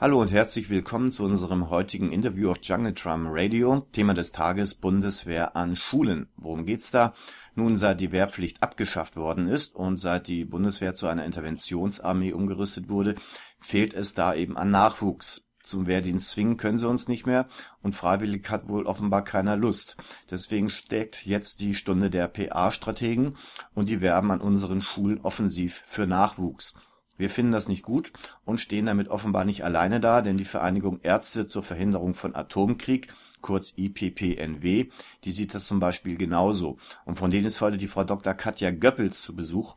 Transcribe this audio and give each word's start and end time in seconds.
Hallo 0.00 0.20
und 0.20 0.30
herzlich 0.30 0.70
willkommen 0.70 1.10
zu 1.10 1.24
unserem 1.24 1.70
heutigen 1.70 2.12
Interview 2.12 2.52
auf 2.52 2.58
Jungle 2.62 2.92
Drum 2.92 3.26
Radio. 3.26 3.84
Thema 3.90 4.14
des 4.14 4.30
Tages 4.30 4.76
Bundeswehr 4.76 5.56
an 5.56 5.74
Schulen. 5.74 6.28
Worum 6.36 6.66
geht's 6.66 6.92
da? 6.92 7.14
Nun, 7.56 7.76
seit 7.76 8.00
die 8.00 8.12
Wehrpflicht 8.12 8.62
abgeschafft 8.62 9.16
worden 9.16 9.48
ist 9.48 9.74
und 9.74 9.98
seit 9.98 10.28
die 10.28 10.44
Bundeswehr 10.44 10.94
zu 10.94 11.08
einer 11.08 11.24
Interventionsarmee 11.24 12.32
umgerüstet 12.32 12.88
wurde, 12.88 13.16
fehlt 13.58 13.92
es 13.92 14.14
da 14.14 14.36
eben 14.36 14.56
an 14.56 14.70
Nachwuchs. 14.70 15.42
Zum 15.64 15.88
Wehrdienst 15.88 16.30
zwingen 16.30 16.58
können 16.58 16.78
sie 16.78 16.88
uns 16.88 17.08
nicht 17.08 17.26
mehr 17.26 17.48
und 17.82 17.92
freiwillig 17.92 18.48
hat 18.50 18.68
wohl 18.68 18.86
offenbar 18.86 19.24
keiner 19.24 19.56
Lust. 19.56 19.96
Deswegen 20.30 20.70
steckt 20.70 21.26
jetzt 21.26 21.60
die 21.60 21.74
Stunde 21.74 22.08
der 22.08 22.28
PA-Strategen 22.28 23.36
und 23.74 23.88
die 23.88 24.00
werben 24.00 24.30
an 24.30 24.40
unseren 24.40 24.80
Schulen 24.80 25.20
offensiv 25.22 25.82
für 25.86 26.06
Nachwuchs. 26.06 26.74
Wir 27.18 27.28
finden 27.28 27.52
das 27.52 27.68
nicht 27.68 27.82
gut 27.82 28.12
und 28.44 28.58
stehen 28.58 28.86
damit 28.86 29.08
offenbar 29.08 29.44
nicht 29.44 29.64
alleine 29.64 29.98
da, 29.98 30.22
denn 30.22 30.36
die 30.36 30.44
Vereinigung 30.44 31.00
Ärzte 31.02 31.48
zur 31.48 31.64
Verhinderung 31.64 32.14
von 32.14 32.34
Atomkrieg, 32.34 33.12
kurz 33.40 33.74
IPPNW, 33.76 34.88
die 35.24 35.32
sieht 35.32 35.52
das 35.52 35.66
zum 35.66 35.80
Beispiel 35.80 36.16
genauso. 36.16 36.78
Und 37.04 37.16
von 37.16 37.30
denen 37.30 37.46
ist 37.46 37.60
heute 37.60 37.76
die 37.76 37.88
Frau 37.88 38.04
Dr. 38.04 38.34
Katja 38.34 38.70
Göppels 38.70 39.20
zu 39.20 39.34
Besuch, 39.34 39.76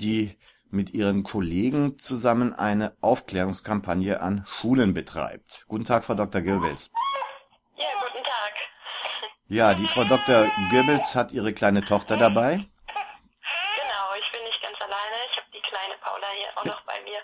die 0.00 0.36
mit 0.70 0.94
ihren 0.94 1.24
Kollegen 1.24 1.98
zusammen 1.98 2.54
eine 2.54 2.96
Aufklärungskampagne 3.00 4.20
an 4.20 4.44
Schulen 4.46 4.94
betreibt. 4.94 5.64
Guten 5.66 5.84
Tag, 5.84 6.04
Frau 6.04 6.14
Dr. 6.14 6.42
Goebbels. 6.42 6.92
Ja, 7.76 7.86
guten 8.00 8.22
Tag. 8.22 8.54
Ja, 9.48 9.74
die 9.74 9.86
Frau 9.86 10.04
Dr. 10.04 10.46
Goebbels 10.70 11.16
hat 11.16 11.32
ihre 11.32 11.52
kleine 11.52 11.80
Tochter 11.80 12.16
dabei. 12.16 12.68
auch 16.58 16.64
noch 16.64 16.82
bei 16.82 17.00
mir. 17.04 17.20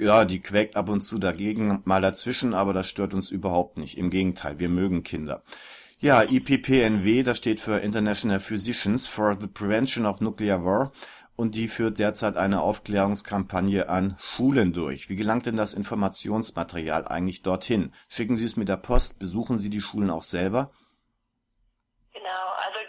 Ja, 0.00 0.24
die 0.24 0.40
quäkt 0.40 0.76
ab 0.76 0.88
und 0.88 1.02
zu 1.02 1.18
dagegen, 1.18 1.82
mal 1.84 2.00
dazwischen, 2.00 2.54
aber 2.54 2.72
das 2.72 2.88
stört 2.88 3.12
uns 3.12 3.30
überhaupt 3.30 3.76
nicht. 3.76 3.98
Im 3.98 4.08
Gegenteil, 4.08 4.58
wir 4.58 4.70
mögen 4.70 5.02
Kinder. 5.02 5.42
Ja, 5.98 6.22
IPPNW, 6.22 7.22
das 7.22 7.36
steht 7.36 7.60
für 7.60 7.80
International 7.80 8.40
Physicians 8.40 9.06
for 9.06 9.36
the 9.38 9.46
Prevention 9.46 10.06
of 10.06 10.22
Nuclear 10.22 10.64
War 10.64 10.90
und 11.36 11.54
die 11.54 11.68
führt 11.68 11.98
derzeit 11.98 12.38
eine 12.38 12.62
Aufklärungskampagne 12.62 13.90
an 13.90 14.16
Schulen 14.18 14.72
durch. 14.72 15.10
Wie 15.10 15.16
gelangt 15.16 15.44
denn 15.44 15.56
das 15.58 15.74
Informationsmaterial 15.74 17.06
eigentlich 17.06 17.42
dorthin? 17.42 17.92
Schicken 18.08 18.36
Sie 18.36 18.46
es 18.46 18.56
mit 18.56 18.70
der 18.70 18.78
Post? 18.78 19.18
Besuchen 19.18 19.58
Sie 19.58 19.68
die 19.68 19.82
Schulen 19.82 20.08
auch 20.08 20.22
selber? 20.22 20.70
Genau, 22.14 22.46
also 22.66 22.79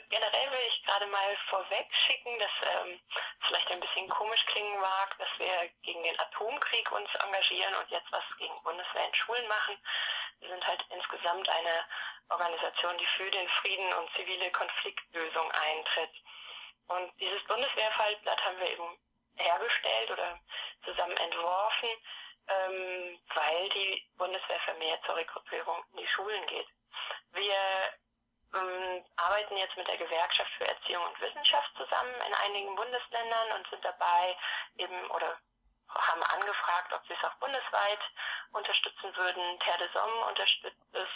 gerade 1.01 1.11
mal 1.11 1.37
vorweg 1.49 1.87
schicken, 1.91 2.37
dass 2.39 2.51
ähm, 2.75 2.99
vielleicht 3.39 3.71
ein 3.71 3.79
bisschen 3.79 4.07
komisch 4.09 4.45
klingen 4.45 4.79
mag, 4.79 5.17
dass 5.17 5.29
wir 5.37 5.69
gegen 5.81 6.03
den 6.03 6.19
Atomkrieg 6.19 6.91
uns 6.91 7.09
engagieren 7.23 7.73
und 7.75 7.89
jetzt 7.89 8.11
was 8.11 8.23
gegen 8.37 8.53
Bundeswehr 8.63 9.05
in 9.05 9.13
Schulen 9.13 9.47
machen. 9.47 9.77
Wir 10.39 10.49
sind 10.49 10.67
halt 10.67 10.85
insgesamt 10.89 11.49
eine 11.49 11.85
Organisation, 12.29 12.97
die 12.97 13.05
für 13.05 13.29
den 13.31 13.47
Frieden 13.49 13.93
und 13.93 14.15
zivile 14.15 14.51
Konfliktlösung 14.51 15.51
eintritt. 15.51 16.11
Und 16.87 17.11
dieses 17.19 17.43
Bundeswehrfallblatt 17.45 18.45
haben 18.45 18.59
wir 18.59 18.71
eben 18.71 18.97
hergestellt 19.37 20.11
oder 20.11 20.39
zusammen 20.85 21.17
entworfen, 21.17 21.89
ähm, 22.47 23.19
weil 23.33 23.69
die 23.69 24.07
Bundeswehr 24.17 24.59
vermehrt 24.59 25.03
zur 25.05 25.15
Rekrutierung 25.15 25.83
in 25.93 25.97
die 25.97 26.07
Schulen 26.07 26.45
geht. 26.45 26.67
Wir 27.31 27.55
ähm, 28.55 29.03
arbeiten 29.15 29.57
jetzt 29.57 29.77
mit 29.77 29.87
der 29.87 29.97
Gewerkschaft 29.97 30.51
für 30.57 30.67
Erziehung 30.67 31.03
und 31.05 31.21
Wissenschaft 31.21 31.71
zusammen 31.77 32.15
in 32.27 32.33
einigen 32.45 32.75
Bundesländern 32.75 33.57
und 33.57 33.67
sind 33.69 33.83
dabei 33.83 34.35
eben 34.77 35.11
oder 35.11 35.37
haben 35.91 36.23
angefragt, 36.23 36.93
ob 36.93 37.05
sie 37.07 37.13
es 37.13 37.23
auch 37.23 37.35
bundesweit 37.35 37.99
unterstützen 38.53 39.11
würden. 39.15 39.59
Terre 39.59 39.79
de 39.79 39.89
Somme 39.93 40.25
unterstützt 40.29 40.87
es 40.93 41.11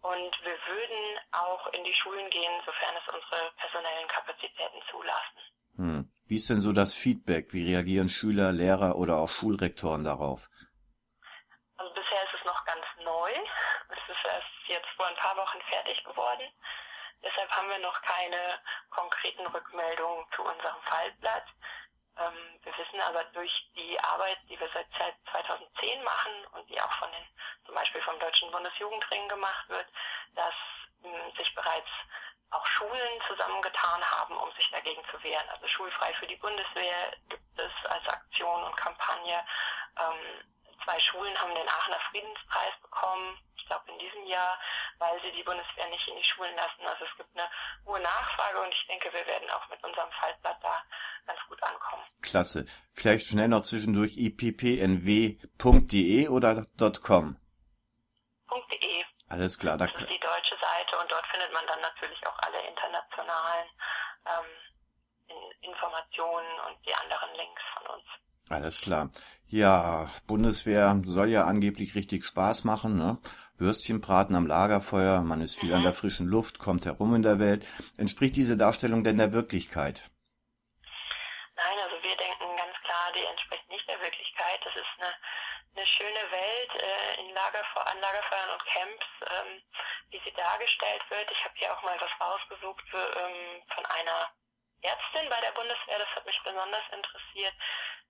und 0.00 0.32
wir 0.44 0.56
würden 0.66 1.20
auch 1.32 1.66
in 1.72 1.84
die 1.84 1.92
Schulen 1.92 2.30
gehen, 2.30 2.62
sofern 2.64 2.94
es 2.96 3.12
unsere 3.12 3.52
personellen 3.56 4.08
Kapazitäten 4.08 4.80
zulassen. 4.90 5.40
Hm. 5.76 6.12
Wie 6.26 6.36
ist 6.36 6.48
denn 6.50 6.60
so 6.60 6.72
das 6.72 6.94
Feedback? 6.94 7.52
Wie 7.52 7.72
reagieren 7.72 8.08
Schüler, 8.08 8.52
Lehrer 8.52 8.96
oder 8.96 9.16
auch 9.16 9.30
Schulrektoren 9.30 10.04
darauf? 10.04 10.48
Also 11.76 11.92
bisher 11.94 12.22
ist 12.24 12.34
es 12.38 12.44
noch 12.44 12.64
ganz 12.64 12.84
neu. 13.02 13.30
Es 13.88 14.16
ist 14.16 14.26
erst 14.26 14.57
jetzt 14.68 14.88
vor 14.96 15.06
ein 15.06 15.16
paar 15.16 15.36
Wochen 15.36 15.60
fertig 15.62 16.02
geworden. 16.04 16.52
Deshalb 17.22 17.50
haben 17.50 17.68
wir 17.68 17.78
noch 17.78 18.00
keine 18.02 18.60
konkreten 18.90 19.46
Rückmeldungen 19.46 20.24
zu 20.32 20.42
unserem 20.42 20.80
Fallblatt. 20.82 21.46
Ähm, 22.16 22.60
wir 22.62 22.76
wissen 22.78 23.00
aber 23.00 23.24
durch 23.24 23.52
die 23.74 23.98
Arbeit, 24.00 24.38
die 24.48 24.58
wir 24.58 24.68
seit 24.72 24.86
2010 25.32 26.02
machen 26.04 26.46
und 26.52 26.68
die 26.70 26.80
auch 26.80 26.92
von 26.92 27.10
den, 27.10 27.26
zum 27.66 27.74
Beispiel 27.74 28.02
vom 28.02 28.18
Deutschen 28.18 28.50
Bundesjugendring 28.50 29.28
gemacht 29.28 29.68
wird, 29.68 29.86
dass 30.34 30.54
ähm, 31.04 31.32
sich 31.36 31.54
bereits 31.54 31.90
auch 32.50 32.66
Schulen 32.66 33.20
zusammengetan 33.26 34.02
haben, 34.12 34.36
um 34.36 34.50
sich 34.52 34.70
dagegen 34.70 35.02
zu 35.10 35.22
wehren. 35.22 35.48
Also 35.50 35.66
Schulfrei 35.66 36.12
für 36.14 36.26
die 36.26 36.36
Bundeswehr 36.36 37.12
gibt 37.28 37.58
es 37.58 37.90
als 37.90 38.08
Aktion 38.08 38.62
und 38.62 38.76
Kampagne. 38.76 39.44
Ähm, 40.00 40.54
zwei 40.84 40.98
Schulen 40.98 41.36
haben 41.40 41.54
den 41.54 41.68
Aachener 41.68 42.00
Friedenspreis 42.00 42.72
bekommen 42.80 43.38
glaube 43.68 43.90
in 43.92 43.98
diesem 43.98 44.26
Jahr, 44.26 44.58
weil 44.98 45.20
sie 45.22 45.32
die 45.32 45.42
Bundeswehr 45.42 45.88
nicht 45.88 46.08
in 46.08 46.16
die 46.16 46.24
Schulen 46.24 46.54
lassen. 46.56 46.86
Also 46.86 47.04
es 47.04 47.16
gibt 47.16 47.30
eine 47.38 47.48
hohe 47.86 48.00
Nachfrage 48.00 48.60
und 48.60 48.74
ich 48.74 48.86
denke, 48.88 49.12
wir 49.12 49.26
werden 49.26 49.48
auch 49.50 49.68
mit 49.68 49.82
unserem 49.84 50.10
Faltblatt 50.20 50.58
da 50.62 50.82
ganz 51.26 51.40
gut 51.48 51.62
ankommen. 51.62 52.02
Klasse. 52.22 52.66
Vielleicht 52.92 53.26
schnell 53.26 53.48
noch 53.48 53.62
zwischendurch 53.62 54.16
ippnw.de 54.16 55.38
oder 56.28 56.66
.com? 57.02 57.36
.de. 58.70 59.04
Alles 59.28 59.58
klar. 59.58 59.76
Das 59.76 59.90
ist 59.92 60.00
die 60.00 60.20
deutsche 60.20 60.56
Seite 60.60 60.98
und 61.00 61.10
dort 61.10 61.26
findet 61.26 61.52
man 61.52 61.66
dann 61.66 61.80
natürlich 61.80 62.26
auch 62.26 62.38
alle 62.46 62.66
internationalen 62.66 63.68
ähm, 64.26 64.46
Informationen 65.60 66.48
und 66.66 66.76
die 66.86 66.94
anderen 66.94 67.34
Links 67.36 67.62
von 67.76 67.86
uns. 67.96 68.04
Alles 68.48 68.80
klar. 68.80 69.10
Ja, 69.46 70.10
Bundeswehr 70.26 71.00
soll 71.04 71.28
ja 71.28 71.44
angeblich 71.44 71.94
richtig 71.94 72.24
Spaß 72.24 72.64
machen, 72.64 72.96
ne? 72.96 73.18
Würstchenbraten 73.58 74.36
am 74.36 74.46
Lagerfeuer, 74.46 75.22
man 75.22 75.40
ist 75.40 75.58
viel 75.58 75.74
an 75.74 75.82
der 75.82 75.94
frischen 75.94 76.26
Luft, 76.26 76.58
kommt 76.58 76.86
herum 76.86 77.14
in 77.14 77.22
der 77.22 77.38
Welt. 77.38 77.66
Entspricht 77.96 78.36
diese 78.36 78.56
Darstellung 78.56 79.04
denn 79.04 79.18
der 79.18 79.32
Wirklichkeit? 79.32 80.08
Nein, 81.56 81.78
also 81.82 81.96
wir 82.02 82.16
denken 82.16 82.56
ganz 82.56 82.76
klar, 82.84 83.12
die 83.14 83.24
entspricht 83.26 83.68
nicht 83.68 83.88
der 83.88 84.00
Wirklichkeit. 84.00 84.60
Das 84.62 84.74
ist 84.76 84.92
eine, 84.98 85.12
eine 85.74 85.86
schöne 85.86 86.24
Welt 86.30 86.72
äh, 86.78 87.20
in 87.20 87.34
Lagerfe 87.34 87.86
an 87.90 88.00
Lagerfeuern 88.00 88.50
und 88.54 88.64
Camps, 88.66 89.06
ähm, 89.26 89.62
wie 90.10 90.20
sie 90.24 90.32
dargestellt 90.32 91.02
wird. 91.10 91.30
Ich 91.32 91.44
habe 91.44 91.54
hier 91.56 91.72
auch 91.74 91.82
mal 91.82 91.98
was 91.98 92.14
rausgesucht 92.20 92.84
für, 92.90 93.06
ähm, 93.18 93.62
von 93.74 93.84
einer 93.86 94.30
Ärztin 94.82 95.28
bei 95.28 95.40
der 95.40 95.50
Bundeswehr, 95.52 95.98
das 95.98 96.14
hat 96.14 96.26
mich 96.26 96.40
besonders 96.44 96.86
interessiert. 96.92 97.54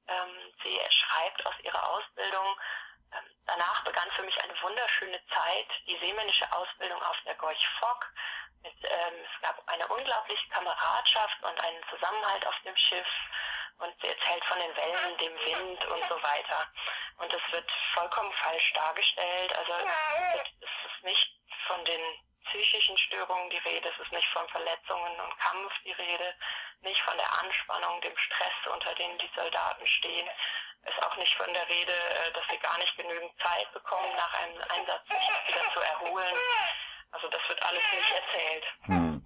Ähm, 0.09 0.53
sie 0.63 0.77
schreibt 0.91 1.47
aus 1.47 1.55
ihrer 1.65 1.91
Ausbildung, 1.91 2.47
danach 3.47 3.85
begann 3.85 4.11
für 4.13 4.23
mich 4.23 4.43
eine 4.43 4.55
wunderschöne 4.63 5.21
Zeit, 5.29 5.67
die 5.87 5.99
seemännische 6.01 6.51
Ausbildung 6.53 7.03
auf 7.03 7.17
der 7.25 7.35
Gorch 7.37 7.69
Fock. 7.81 8.13
Mit, 8.63 8.75
ähm, 8.85 9.15
es 9.25 9.43
gab 9.43 9.63
eine 9.69 9.87
unglaubliche 9.87 10.49
Kameradschaft 10.51 11.43
und 11.43 11.65
einen 11.65 11.83
Zusammenhalt 11.89 12.47
auf 12.47 12.57
dem 12.65 12.77
Schiff. 12.77 13.09
Und 13.79 13.95
sie 14.03 14.09
erzählt 14.09 14.45
von 14.45 14.59
den 14.59 14.77
Wellen, 14.77 15.17
dem 15.19 15.35
Wind 15.35 15.87
und 15.87 16.05
so 16.09 16.17
weiter. 16.23 16.67
Und 17.19 17.33
es 17.33 17.53
wird 17.53 17.71
vollkommen 17.95 18.33
falsch 18.33 18.73
dargestellt. 18.73 19.57
Also 19.57 19.73
es 19.73 20.93
ist 20.93 21.05
nicht 21.05 21.41
von 21.67 21.85
den 21.85 22.03
psychischen 22.49 22.97
Störungen 22.97 23.51
die 23.51 23.63
Rede, 23.69 23.89
es 23.89 24.01
ist 24.05 24.13
nicht 24.13 24.29
von 24.29 24.49
Verletzungen 24.49 25.13
und 25.21 25.39
Kampf 25.39 25.73
die 25.85 25.93
Rede, 25.93 26.35
nicht 26.83 27.01
von 27.03 27.17
der 27.17 27.31
Anspannung, 27.45 28.01
dem 28.01 28.17
Stress, 28.17 28.57
unter 28.73 28.95
dem 28.95 29.17
die 29.19 29.31
Soldaten 29.37 29.87
stehen, 29.87 30.29
ist 30.89 31.03
auch 31.05 31.17
nicht 31.17 31.35
von 31.35 31.53
der 31.53 31.69
Rede, 31.69 31.93
äh, 31.93 32.33
dass 32.33 32.45
sie 32.51 32.59
gar 32.59 32.79
nicht 32.79 32.97
genügend 32.97 33.33
Zeit 33.39 33.73
bekommen, 33.73 34.09
nach 34.17 34.33
einem 34.43 34.59
Einsatz 34.77 35.05
sich 35.09 35.55
wieder 35.55 35.65
zu 35.73 35.81
erholen. 35.81 36.37
Also 37.11 37.29
das 37.29 37.49
wird 37.49 37.63
alles 37.67 37.85
nicht 37.93 38.13
erzählt. 38.13 38.65
Hm. 38.83 39.25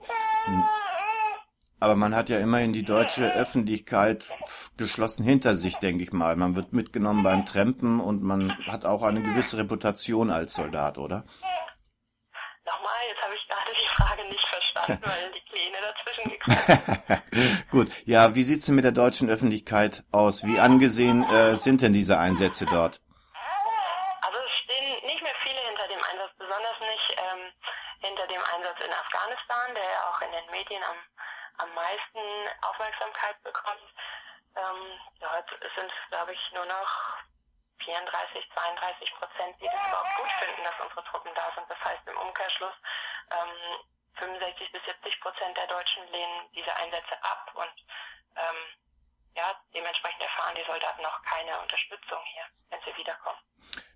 Aber 1.80 1.96
man 1.96 2.14
hat 2.14 2.28
ja 2.28 2.38
immerhin 2.38 2.72
die 2.72 2.84
deutsche 2.84 3.34
Öffentlichkeit 3.34 4.30
geschlossen 4.76 5.24
hinter 5.24 5.56
sich, 5.56 5.74
denke 5.76 6.04
ich 6.04 6.12
mal. 6.12 6.36
Man 6.36 6.54
wird 6.54 6.72
mitgenommen 6.72 7.24
beim 7.24 7.44
Trampen 7.44 7.98
und 7.98 8.22
man 8.22 8.56
hat 8.68 8.84
auch 8.84 9.02
eine 9.02 9.20
gewisse 9.20 9.58
Reputation 9.58 10.30
als 10.30 10.54
Soldat, 10.54 10.96
oder? 10.96 11.24
Nochmal, 12.64 12.92
jetzt 13.08 13.22
habe 13.22 13.34
ich 13.34 13.48
gerade 13.48 13.72
die 13.72 13.86
Frage 13.86 14.24
nicht 14.28 14.46
verstanden, 14.46 15.02
weil 15.04 15.32
die 15.32 15.40
Kleine 15.40 15.78
dazwischen 15.82 16.30
gekommen 16.30 17.22
ist. 17.30 17.70
Gut, 17.70 17.90
ja, 18.04 18.34
wie 18.34 18.44
sieht's 18.44 18.66
denn 18.66 18.76
mit 18.76 18.84
der 18.84 18.92
deutschen 18.92 19.28
Öffentlichkeit 19.28 20.04
aus? 20.12 20.44
Wie 20.44 20.60
angesehen 20.60 21.28
äh, 21.30 21.56
sind 21.56 21.80
denn 21.82 21.92
diese 21.92 22.18
Einsätze 22.18 22.64
dort? 22.66 23.00
Also 24.22 24.38
es 24.38 24.52
stehen 24.52 25.06
nicht 25.06 25.22
mehr 25.22 25.34
viele 25.38 25.58
hinter 25.58 25.88
dem 25.88 25.98
Einsatz, 26.10 26.30
besonders 26.38 26.78
nicht 26.80 27.16
ähm, 27.18 27.52
hinter 27.98 28.26
dem 28.28 28.42
Einsatz 28.54 28.84
in 28.84 28.92
Afghanistan, 28.92 29.74
der 29.74 29.84
ja 29.84 30.00
auch 30.10 30.20
in 30.22 30.30
den 30.30 30.46
Medien 30.50 30.82
am, 30.84 30.96
am 31.66 31.74
meisten 31.74 32.22
Aufmerksamkeit 32.62 33.42
bekommt. 33.42 33.90
Ähm, 34.54 35.00
dort 35.18 35.50
sind, 35.74 35.90
glaube 36.10 36.32
ich, 36.32 36.40
nur 36.54 36.66
noch 36.66 37.18
34, 37.84 38.42
32 38.54 39.14
Prozent, 39.18 39.52
die 39.60 39.66
das 39.66 39.82
überhaupt 39.86 40.14
gut 40.16 40.32
finden, 40.40 40.62
dass 40.64 40.78
unsere 40.82 41.04
Truppen 41.04 41.32
da 41.34 41.46
sind. 41.54 41.66
Das 41.68 41.80
heißt 41.80 42.02
im 42.06 42.18
Umkehrschluss, 42.18 42.76
ähm, 43.30 43.82
65 44.18 44.72
bis 44.72 44.82
70 44.86 45.20
Prozent 45.20 45.56
der 45.56 45.66
Deutschen 45.66 46.04
lehnen 46.12 46.46
diese 46.54 46.72
Einsätze 46.76 47.16
ab 47.22 47.50
und 47.54 47.74
ähm, 48.36 48.60
ja, 49.36 49.48
dementsprechend 49.74 50.22
erfahren 50.22 50.54
die 50.56 50.66
Soldaten 50.68 51.04
auch 51.06 51.22
keine 51.22 51.58
Unterstützung 51.60 52.20
hier, 52.32 52.44
wenn 52.70 52.80
sie 52.84 52.98
wiederkommen. 52.98 53.38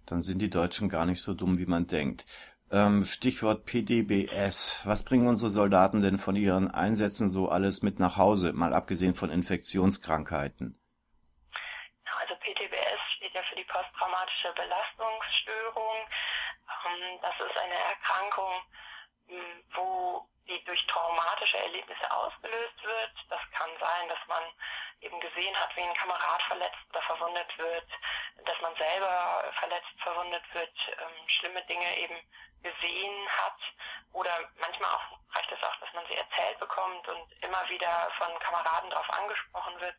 Dann 0.07 0.23
sind 0.23 0.39
die 0.39 0.51
Deutschen 0.51 0.89
gar 0.89 1.05
nicht 1.05 1.21
so 1.21 1.35
dumm, 1.35 1.59
wie 1.59 1.67
man 1.67 1.87
denkt. 1.87 2.25
Ähm, 2.71 3.05
Stichwort 3.05 3.65
PDBS. 3.65 4.81
Was 4.85 5.05
bringen 5.05 5.29
unsere 5.29 5.51
Soldaten 5.51 6.01
denn 6.01 6.19
von 6.19 6.35
ihren 6.35 6.71
Einsätzen 6.71 7.31
so 7.31 7.49
alles 7.49 7.83
mit 7.83 8.01
nach 8.01 8.17
Hause, 8.17 8.53
mal 8.53 8.73
abgesehen 8.73 9.15
von 9.15 9.31
Infektionskrankheiten? 9.31 10.76
PTBS 12.47 13.01
steht 13.17 13.35
ja 13.35 13.43
für 13.43 13.57
die 13.57 13.65
posttraumatische 13.65 14.53
Belastungsstörung. 14.53 15.97
Ähm, 16.87 17.19
das 17.21 17.35
ist 17.41 17.59
eine 17.59 17.75
Erkrankung, 17.75 18.63
wo 19.75 20.29
die 20.47 20.63
durch 20.65 20.87
traumatische 20.87 21.59
Erlebnisse 21.59 22.11
ausgelöst 22.13 22.83
wird. 22.85 23.13
Das 23.29 23.41
kann 23.53 23.71
sein, 23.81 24.09
dass 24.09 24.21
man 24.29 24.45
eben 25.01 25.19
gesehen 25.19 25.55
hat, 25.57 25.75
wie 25.77 25.83
ein 25.83 25.95
Kamerad 25.95 26.43
verletzt 26.43 26.79
oder 26.91 27.03
verwundet 27.03 27.59
wird, 27.59 27.87
dass 28.45 28.61
man 28.61 28.77
selber 28.77 29.53
verletzt, 29.55 29.91
verwundet 29.99 30.45
wird, 30.55 30.97
ähm, 31.01 31.29
schlimme 31.29 31.63
Dinge 31.63 31.99
eben 31.99 32.17
gesehen 32.63 33.29
hat 33.29 33.59
oder 34.13 34.31
manchmal 34.61 34.91
auch 34.91 35.19
reicht 35.35 35.53
es 35.53 35.63
auch, 35.63 35.77
dass 35.77 35.93
man 35.93 36.07
sie 36.07 36.17
erzählt 36.17 36.59
bekommt 36.61 37.07
und 37.09 37.45
immer 37.45 37.69
wieder 37.69 38.09
von 38.13 38.39
Kameraden 38.39 38.91
darauf 38.91 39.11
angesprochen 39.19 39.81
wird. 39.81 39.97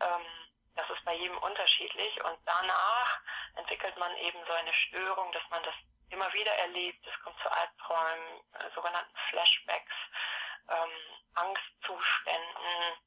Ähm, 0.00 0.46
das 0.76 0.88
ist 0.90 1.04
bei 1.04 1.14
jedem 1.14 1.36
unterschiedlich 1.38 2.22
und 2.24 2.38
danach 2.44 3.20
entwickelt 3.56 3.96
man 3.98 4.14
eben 4.18 4.38
so 4.46 4.52
eine 4.52 4.72
Störung, 4.72 5.32
dass 5.32 5.42
man 5.50 5.62
das 5.62 5.74
immer 6.10 6.32
wieder 6.32 6.52
erlebt. 6.58 7.04
Es 7.06 7.18
kommt 7.22 7.36
zu 7.42 7.50
Albträumen, 7.50 8.40
äh, 8.52 8.70
sogenannten 8.74 9.16
Flashbacks, 9.28 9.94
ähm, 10.68 10.90
Angstzuständen, 11.34 12.98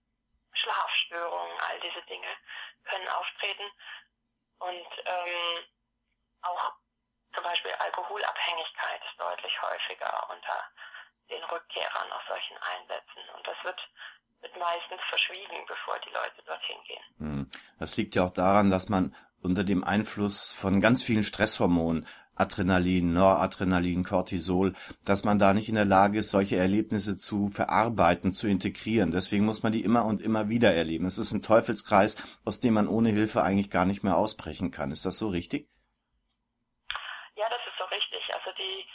Schlafstörungen, 0.54 1.58
all 1.70 1.80
diese 1.80 2.02
Dinge 2.04 2.28
können 2.84 3.08
auftreten. 3.10 3.72
Und 4.60 4.88
ähm, 5.06 5.66
auch 6.42 6.74
zum 7.34 7.44
Beispiel 7.44 7.72
Alkoholabhängigkeit 7.74 9.02
ist 9.06 9.22
deutlich 9.22 9.62
häufiger 9.62 10.30
unter 10.30 10.72
den 11.30 11.44
Rückkehrern 11.44 12.12
aus 12.12 12.24
solchen 12.28 12.58
Einsätzen. 12.58 13.30
Und 13.36 13.48
das 13.48 13.56
wird, 13.64 13.80
wird 14.42 14.54
meistens 14.58 15.02
verschwiegen, 15.08 15.66
bevor 15.68 15.96
die 16.06 16.10
Leute 16.10 16.44
dorthin 16.46 16.78
gehen. 16.88 17.04
Hm. 17.18 17.46
Das 17.80 17.98
liegt 17.98 18.16
ja 18.16 18.26
auch 18.26 18.30
daran, 18.32 18.70
dass 18.70 18.90
man 18.90 19.16
unter 19.42 19.64
dem 19.64 19.84
Einfluss 19.84 20.54
von 20.54 20.82
ganz 20.82 21.04
vielen 21.04 21.24
Stresshormonen 21.24 22.06
Adrenalin, 22.40 23.14
Noradrenalin, 23.14 24.04
Cortisol, 24.04 24.74
dass 25.04 25.26
man 25.26 25.40
da 25.40 25.54
nicht 25.54 25.68
in 25.68 25.76
der 25.76 25.86
Lage 25.86 26.20
ist, 26.20 26.30
solche 26.30 26.56
Erlebnisse 26.56 27.18
zu 27.18 27.50
verarbeiten, 27.50 28.32
zu 28.32 28.48
integrieren. 28.48 29.12
Deswegen 29.12 29.46
muss 29.46 29.62
man 29.62 29.74
die 29.74 29.84
immer 29.84 30.06
und 30.06 30.22
immer 30.22 30.48
wieder 30.48 30.74
erleben. 30.74 31.06
Es 31.06 31.18
ist 31.18 31.34
ein 31.34 31.42
Teufelskreis, 31.42 32.16
aus 32.46 32.62
dem 32.62 32.76
man 32.76 32.88
ohne 32.88 33.10
Hilfe 33.10 33.44
eigentlich 33.44 33.70
gar 33.70 33.86
nicht 33.86 34.04
mehr 34.04 34.16
ausbrechen 34.16 34.72
kann. 34.72 34.92
Ist 34.92 35.06
das 35.06 35.18
so 35.18 35.28
richtig? 35.28 35.68
Ja, 37.36 37.46
das 37.50 37.60
ist 37.68 37.78
so 37.78 37.86
richtig. 37.94 38.22
Also 38.34 38.52
die 38.58 38.86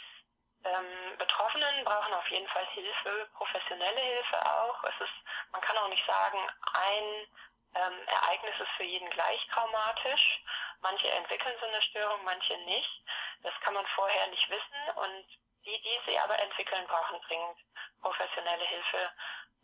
ähm, 0.65 1.17
Betroffenen 1.17 1.85
brauchen 1.85 2.13
auf 2.13 2.29
jeden 2.29 2.47
Fall 2.49 2.65
Hilfe, 2.73 3.29
professionelle 3.33 3.99
Hilfe 3.99 4.37
auch. 4.45 4.83
Es 4.83 5.05
ist, 5.05 5.13
man 5.51 5.61
kann 5.61 5.77
auch 5.77 5.89
nicht 5.89 6.05
sagen, 6.07 6.39
ein 6.73 7.27
ähm, 7.75 8.07
Ereignis 8.07 8.55
ist 8.59 8.71
für 8.77 8.83
jeden 8.83 9.09
gleich 9.09 9.47
traumatisch. 9.51 10.43
Manche 10.81 11.11
entwickeln 11.11 11.55
so 11.59 11.67
eine 11.67 11.81
Störung, 11.81 12.23
manche 12.23 12.57
nicht. 12.65 13.03
Das 13.43 13.53
kann 13.61 13.73
man 13.73 13.85
vorher 13.87 14.27
nicht 14.27 14.49
wissen 14.49 14.97
und 14.97 15.25
die, 15.65 15.81
die 15.81 16.11
sie 16.11 16.19
aber 16.19 16.39
entwickeln, 16.39 16.85
brauchen 16.87 17.19
dringend 17.27 17.57
professionelle 18.01 18.65
Hilfe, 18.65 19.11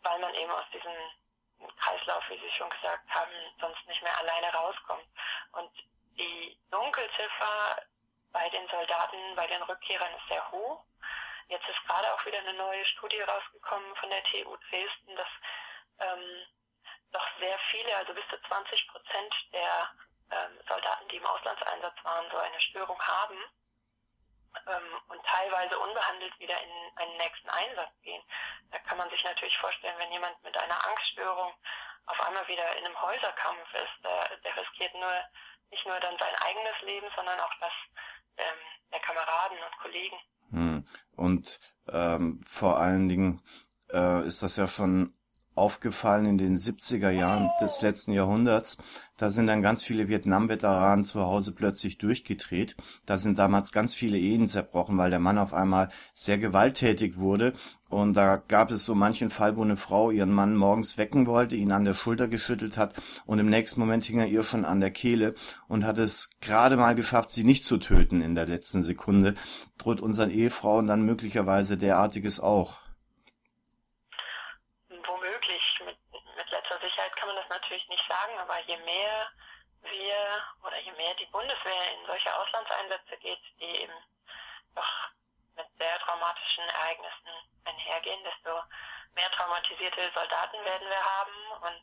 weil 0.02 0.18
man 0.18 0.34
eben 0.34 0.50
aus 0.50 0.64
diesem 0.72 0.92
Kreislauf, 1.78 2.22
wie 2.28 2.38
Sie 2.40 2.50
schon 2.50 2.68
gesagt 2.70 3.08
haben, 3.14 3.32
sonst 3.60 3.86
nicht 3.86 4.02
mehr 4.02 4.18
alleine 4.18 4.52
rauskommt. 4.52 5.06
Und 5.52 5.70
die 6.18 6.58
Dunkelziffer 6.70 7.76
bei 8.32 8.48
den 8.48 8.66
Soldaten, 8.68 9.34
bei 9.36 9.46
den 9.46 9.62
Rückkehrern 9.62 10.12
ist 10.14 10.28
sehr 10.28 10.50
hoch. 10.50 10.84
Jetzt 11.48 11.68
ist 11.68 11.84
gerade 11.86 12.12
auch 12.12 12.24
wieder 12.24 12.38
eine 12.38 12.54
neue 12.54 12.84
Studie 12.84 13.20
rausgekommen 13.20 13.94
von 13.96 14.10
der 14.10 14.22
TU 14.24 14.56
Dresden, 14.70 15.16
dass 15.16 15.28
ähm, 16.00 16.46
doch 17.12 17.28
sehr 17.40 17.58
viele, 17.70 17.94
also 17.96 18.14
bis 18.14 18.26
zu 18.28 18.40
20 18.48 18.88
Prozent 18.88 19.34
der 19.52 19.90
ähm, 20.30 20.58
Soldaten, 20.66 21.08
die 21.08 21.16
im 21.16 21.26
Auslandseinsatz 21.26 21.96
waren, 22.04 22.30
so 22.30 22.38
eine 22.38 22.60
Störung 22.60 22.98
haben 23.00 23.38
ähm, 24.66 25.00
und 25.08 25.26
teilweise 25.26 25.78
unbehandelt 25.78 26.38
wieder 26.38 26.58
in 26.62 26.70
einen 26.96 27.16
nächsten 27.18 27.50
Einsatz 27.50 27.92
gehen. 28.02 28.22
Da 28.70 28.78
kann 28.78 28.96
man 28.96 29.10
sich 29.10 29.22
natürlich 29.24 29.58
vorstellen, 29.58 29.98
wenn 29.98 30.12
jemand 30.12 30.42
mit 30.42 30.56
einer 30.56 30.88
Angststörung 30.88 31.52
auf 32.06 32.26
einmal 32.26 32.46
wieder 32.48 32.76
in 32.78 32.86
einem 32.86 33.00
Häuserkampf 33.00 33.74
ist, 33.74 34.04
der, 34.04 34.36
der 34.38 34.56
riskiert 34.56 34.94
nur 34.94 35.12
nicht 35.72 35.86
nur 35.86 35.98
dann 36.00 36.18
sein 36.18 36.34
eigenes 36.44 36.80
Leben, 36.82 37.10
sondern 37.16 37.40
auch 37.40 37.54
das 37.60 37.72
ähm, 38.38 38.58
der 38.92 39.00
Kameraden 39.00 39.58
und 39.58 39.78
Kollegen. 39.80 40.16
Hm. 40.50 40.82
Und 41.16 41.60
ähm, 41.88 42.40
vor 42.46 42.78
allen 42.78 43.08
Dingen 43.08 43.42
äh, 43.92 44.26
ist 44.26 44.42
das 44.42 44.56
ja 44.56 44.68
schon 44.68 45.14
aufgefallen 45.54 46.26
in 46.26 46.38
den 46.38 46.56
70er 46.56 47.10
Jahren 47.10 47.50
des 47.60 47.82
letzten 47.82 48.12
Jahrhunderts. 48.12 48.78
Da 49.18 49.30
sind 49.30 49.46
dann 49.46 49.62
ganz 49.62 49.84
viele 49.84 50.08
Vietnam-Veteranen 50.08 51.04
zu 51.04 51.20
Hause 51.22 51.52
plötzlich 51.52 51.98
durchgedreht. 51.98 52.74
Da 53.06 53.18
sind 53.18 53.38
damals 53.38 53.70
ganz 53.70 53.94
viele 53.94 54.18
Ehen 54.18 54.48
zerbrochen, 54.48 54.98
weil 54.98 55.10
der 55.10 55.20
Mann 55.20 55.38
auf 55.38 55.52
einmal 55.52 55.90
sehr 56.14 56.38
gewalttätig 56.38 57.18
wurde. 57.18 57.52
Und 57.88 58.14
da 58.14 58.36
gab 58.36 58.70
es 58.70 58.84
so 58.84 58.94
manchen 58.94 59.28
Fall, 59.28 59.56
wo 59.56 59.62
eine 59.62 59.76
Frau 59.76 60.10
ihren 60.10 60.32
Mann 60.32 60.56
morgens 60.56 60.96
wecken 60.96 61.26
wollte, 61.26 61.56
ihn 61.56 61.72
an 61.72 61.84
der 61.84 61.94
Schulter 61.94 62.26
geschüttelt 62.26 62.78
hat 62.78 62.94
und 63.26 63.38
im 63.38 63.50
nächsten 63.50 63.80
Moment 63.80 64.04
hing 64.06 64.18
er 64.18 64.28
ihr 64.28 64.44
schon 64.44 64.64
an 64.64 64.80
der 64.80 64.90
Kehle 64.90 65.34
und 65.68 65.84
hat 65.84 65.98
es 65.98 66.30
gerade 66.40 66.78
mal 66.78 66.94
geschafft, 66.94 67.30
sie 67.30 67.44
nicht 67.44 67.66
zu 67.66 67.76
töten 67.76 68.22
in 68.22 68.34
der 68.34 68.46
letzten 68.46 68.82
Sekunde. 68.82 69.34
Droht 69.76 70.00
unseren 70.00 70.30
Ehefrauen 70.30 70.86
dann 70.86 71.02
möglicherweise 71.02 71.76
derartiges 71.76 72.40
auch? 72.40 72.82
natürlich 77.52 77.88
nicht 77.88 78.04
sagen, 78.08 78.31
aber 78.42 78.60
je 78.66 78.76
mehr 78.78 79.30
wir 79.82 80.44
oder 80.62 80.78
je 80.80 80.92
mehr 80.92 81.14
die 81.14 81.26
Bundeswehr 81.26 81.92
in 81.94 82.06
solche 82.06 82.34
Auslandseinsätze 82.36 83.16
geht, 83.18 83.40
die 83.60 83.82
eben 83.82 83.94
doch 84.74 85.10
mit 85.56 85.66
sehr 85.78 85.98
traumatischen 86.00 86.64
Ereignissen 86.64 87.30
einhergehen, 87.64 88.22
desto 88.24 88.62
mehr 89.14 89.30
traumatisierte 89.30 90.10
Soldaten 90.14 90.64
werden 90.64 90.88
wir 90.88 91.04
haben 91.18 91.62
und 91.62 91.82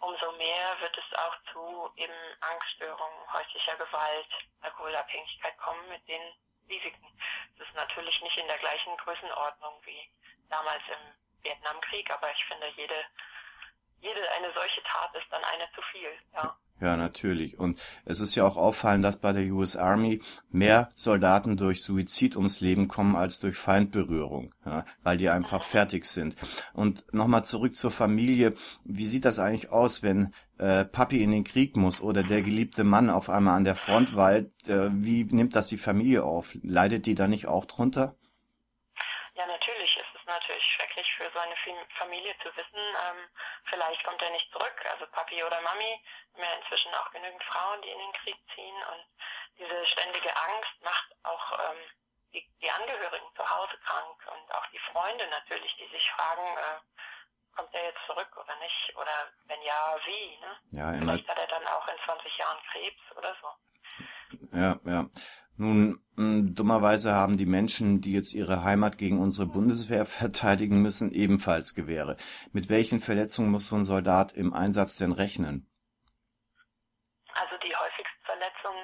umso 0.00 0.32
mehr 0.32 0.80
wird 0.80 0.96
es 0.96 1.18
auch 1.18 1.36
zu 1.52 1.92
eben 1.96 2.14
Angststörungen, 2.40 3.32
häuslicher 3.32 3.76
Gewalt, 3.76 4.28
Alkoholabhängigkeit 4.62 5.58
kommen 5.58 5.88
mit 5.88 6.06
den 6.08 6.22
Risiken. 6.68 7.18
Das 7.58 7.68
ist 7.68 7.74
natürlich 7.74 8.20
nicht 8.22 8.38
in 8.38 8.48
der 8.48 8.58
gleichen 8.58 8.96
Größenordnung 8.96 9.80
wie 9.84 10.10
damals 10.48 10.82
im 10.88 11.42
Vietnamkrieg, 11.42 12.10
aber 12.12 12.30
ich 12.32 12.44
finde, 12.44 12.68
jede 12.76 13.04
jede 14.00 14.20
eine 14.38 14.52
solche 14.54 14.82
Tat 14.82 15.14
ist 15.14 15.26
dann 15.30 15.42
eine 15.54 15.64
zu 15.74 15.82
viel, 15.82 16.08
ja. 16.34 16.56
Ja, 16.80 16.96
natürlich. 16.96 17.58
Und 17.58 17.78
es 18.06 18.20
ist 18.20 18.34
ja 18.34 18.46
auch 18.46 18.56
auffallend, 18.56 19.04
dass 19.04 19.18
bei 19.18 19.32
der 19.32 19.44
US 19.52 19.76
Army 19.76 20.22
mehr 20.50 20.90
Soldaten 20.96 21.58
durch 21.58 21.82
Suizid 21.82 22.36
ums 22.36 22.60
Leben 22.62 22.88
kommen 22.88 23.16
als 23.16 23.38
durch 23.38 23.56
Feindberührung, 23.56 24.54
ja, 24.64 24.86
weil 25.02 25.18
die 25.18 25.28
einfach 25.28 25.62
fertig 25.62 26.06
sind. 26.06 26.36
Und 26.72 27.04
nochmal 27.12 27.44
zurück 27.44 27.74
zur 27.74 27.90
Familie. 27.90 28.54
Wie 28.84 29.06
sieht 29.06 29.26
das 29.26 29.38
eigentlich 29.38 29.70
aus, 29.70 30.02
wenn 30.02 30.32
äh, 30.56 30.86
Papi 30.86 31.22
in 31.22 31.32
den 31.32 31.44
Krieg 31.44 31.76
muss 31.76 32.00
oder 32.00 32.22
der 32.22 32.40
geliebte 32.40 32.82
Mann 32.82 33.10
auf 33.10 33.28
einmal 33.28 33.56
an 33.56 33.64
der 33.64 33.76
Front 33.76 34.16
weilt? 34.16 34.50
Äh, 34.66 34.88
wie 34.92 35.24
nimmt 35.24 35.54
das 35.54 35.68
die 35.68 35.78
Familie 35.78 36.24
auf? 36.24 36.54
Leidet 36.62 37.04
die 37.04 37.14
da 37.14 37.28
nicht 37.28 37.46
auch 37.46 37.66
drunter? 37.66 38.16
Ja, 39.36 39.46
natürlich 39.46 39.99
natürlich 40.30 40.64
schrecklich 40.64 41.14
für 41.14 41.30
seine 41.34 41.54
Familie 41.94 42.34
zu 42.42 42.48
wissen, 42.56 42.82
ähm, 43.08 43.28
vielleicht 43.64 44.04
kommt 44.04 44.22
er 44.22 44.30
nicht 44.30 44.50
zurück, 44.52 44.84
also 44.90 45.06
Papi 45.06 45.42
oder 45.42 45.60
Mami, 45.60 46.00
haben 46.34 46.42
ja 46.42 46.54
inzwischen 46.60 46.94
auch 46.94 47.10
genügend 47.10 47.42
Frauen, 47.44 47.82
die 47.82 47.90
in 47.90 47.98
den 47.98 48.12
Krieg 48.12 48.36
ziehen 48.54 48.76
und 48.92 49.06
diese 49.58 49.84
ständige 49.86 50.30
Angst 50.36 50.74
macht 50.80 51.08
auch 51.24 51.70
ähm, 51.70 51.78
die, 52.32 52.48
die 52.62 52.70
Angehörigen 52.70 53.26
zu 53.36 53.48
Hause 53.48 53.76
krank 53.84 54.16
und 54.32 54.54
auch 54.54 54.66
die 54.66 54.78
Freunde 54.78 55.26
natürlich, 55.28 55.76
die 55.76 55.88
sich 55.88 56.10
fragen, 56.12 56.56
äh, 56.56 56.80
kommt 57.56 57.74
er 57.74 57.84
jetzt 57.84 58.00
zurück 58.06 58.30
oder 58.36 58.56
nicht? 58.56 58.96
Oder 58.96 59.32
wenn 59.46 59.62
ja, 59.62 59.96
wie? 60.04 60.38
Ne? 60.38 60.60
Ja, 60.72 60.92
Vielleicht 60.98 61.28
hat 61.28 61.38
er 61.38 61.46
dann 61.46 61.66
auch 61.66 61.86
in 61.88 61.98
20 62.04 62.36
Jahren 62.38 62.58
Krebs 62.70 63.02
oder 63.16 63.36
so. 63.40 63.48
Ja, 64.52 64.80
ja. 64.84 65.10
Nun, 65.56 66.00
hm, 66.16 66.54
dummerweise 66.54 67.12
haben 67.12 67.36
die 67.36 67.46
Menschen, 67.46 68.00
die 68.00 68.12
jetzt 68.12 68.32
ihre 68.32 68.64
Heimat 68.64 68.98
gegen 68.98 69.20
unsere 69.20 69.46
Bundeswehr 69.46 70.06
verteidigen 70.06 70.82
müssen, 70.82 71.12
ebenfalls 71.12 71.74
Gewehre. 71.74 72.16
Mit 72.52 72.68
welchen 72.68 73.00
Verletzungen 73.00 73.50
muss 73.50 73.66
so 73.66 73.76
ein 73.76 73.84
Soldat 73.84 74.32
im 74.32 74.52
Einsatz 74.52 74.96
denn 74.96 75.12
rechnen? 75.12 75.66
Also 77.34 77.56
die 77.62 77.74
häufigsten 77.74 78.24
Verletzungen 78.24 78.80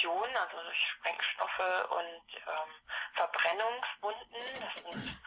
Korrosion, 0.00 0.28
also 0.36 0.62
durch 0.62 0.78
Sprengstoffe 0.78 1.86
und 1.90 2.22
ähm, 2.36 2.70
Verbrennungswunden. 3.14 4.42
Das 4.60 4.92
sind 4.92 5.18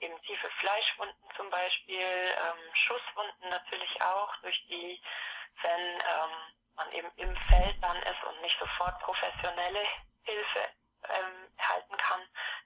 eben 0.00 0.22
tiefe 0.22 0.48
Fleischwunden 0.58 1.28
zum 1.36 1.50
Beispiel, 1.50 1.98
ähm, 1.98 2.74
Schusswunden 2.74 3.48
natürlich 3.50 4.02
auch, 4.02 4.34
durch 4.42 4.60
die, 4.68 5.00
wenn 5.62 5.80
ähm, 5.80 5.81
eben 6.94 7.10
im 7.16 7.36
Feld 7.36 7.76
dann 7.80 7.96
ist 7.96 8.22
und 8.28 8.40
nicht 8.42 8.58
sofort 8.58 8.98
professionelle 9.00 9.82
Hilfe 10.22 10.60
ähm, 11.08 11.48
erhalten 11.56 11.96
kann, 11.96 12.20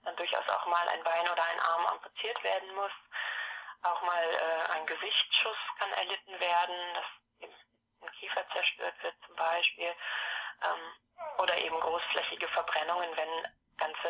dann 0.05 0.17
durchaus 0.17 0.49
auch 0.49 0.67
mal 0.67 0.89
ein 0.89 1.03
Bein 1.03 1.23
oder 1.23 1.43
ein 1.43 1.61
Arm 1.61 1.87
amputiert 1.87 2.43
werden 2.45 2.75
muss. 2.75 2.93
Auch 3.83 4.03
mal 4.03 4.25
äh, 4.25 4.77
ein 4.77 4.87
Gesichtsschuss 4.87 5.57
kann 5.79 5.91
erlitten 5.93 6.41
werden, 6.41 6.95
dass 6.95 7.51
ein 8.03 8.11
Kiefer 8.19 8.45
zerstört 8.53 8.95
wird 9.03 9.15
zum 9.27 9.37
Beispiel. 9.37 9.93
Ähm, 10.65 11.07
oder 11.39 11.59
eben 11.59 11.79
großflächige 11.81 12.49
Verbrennungen, 12.49 13.11
wenn 13.17 13.53
ganze 13.77 14.09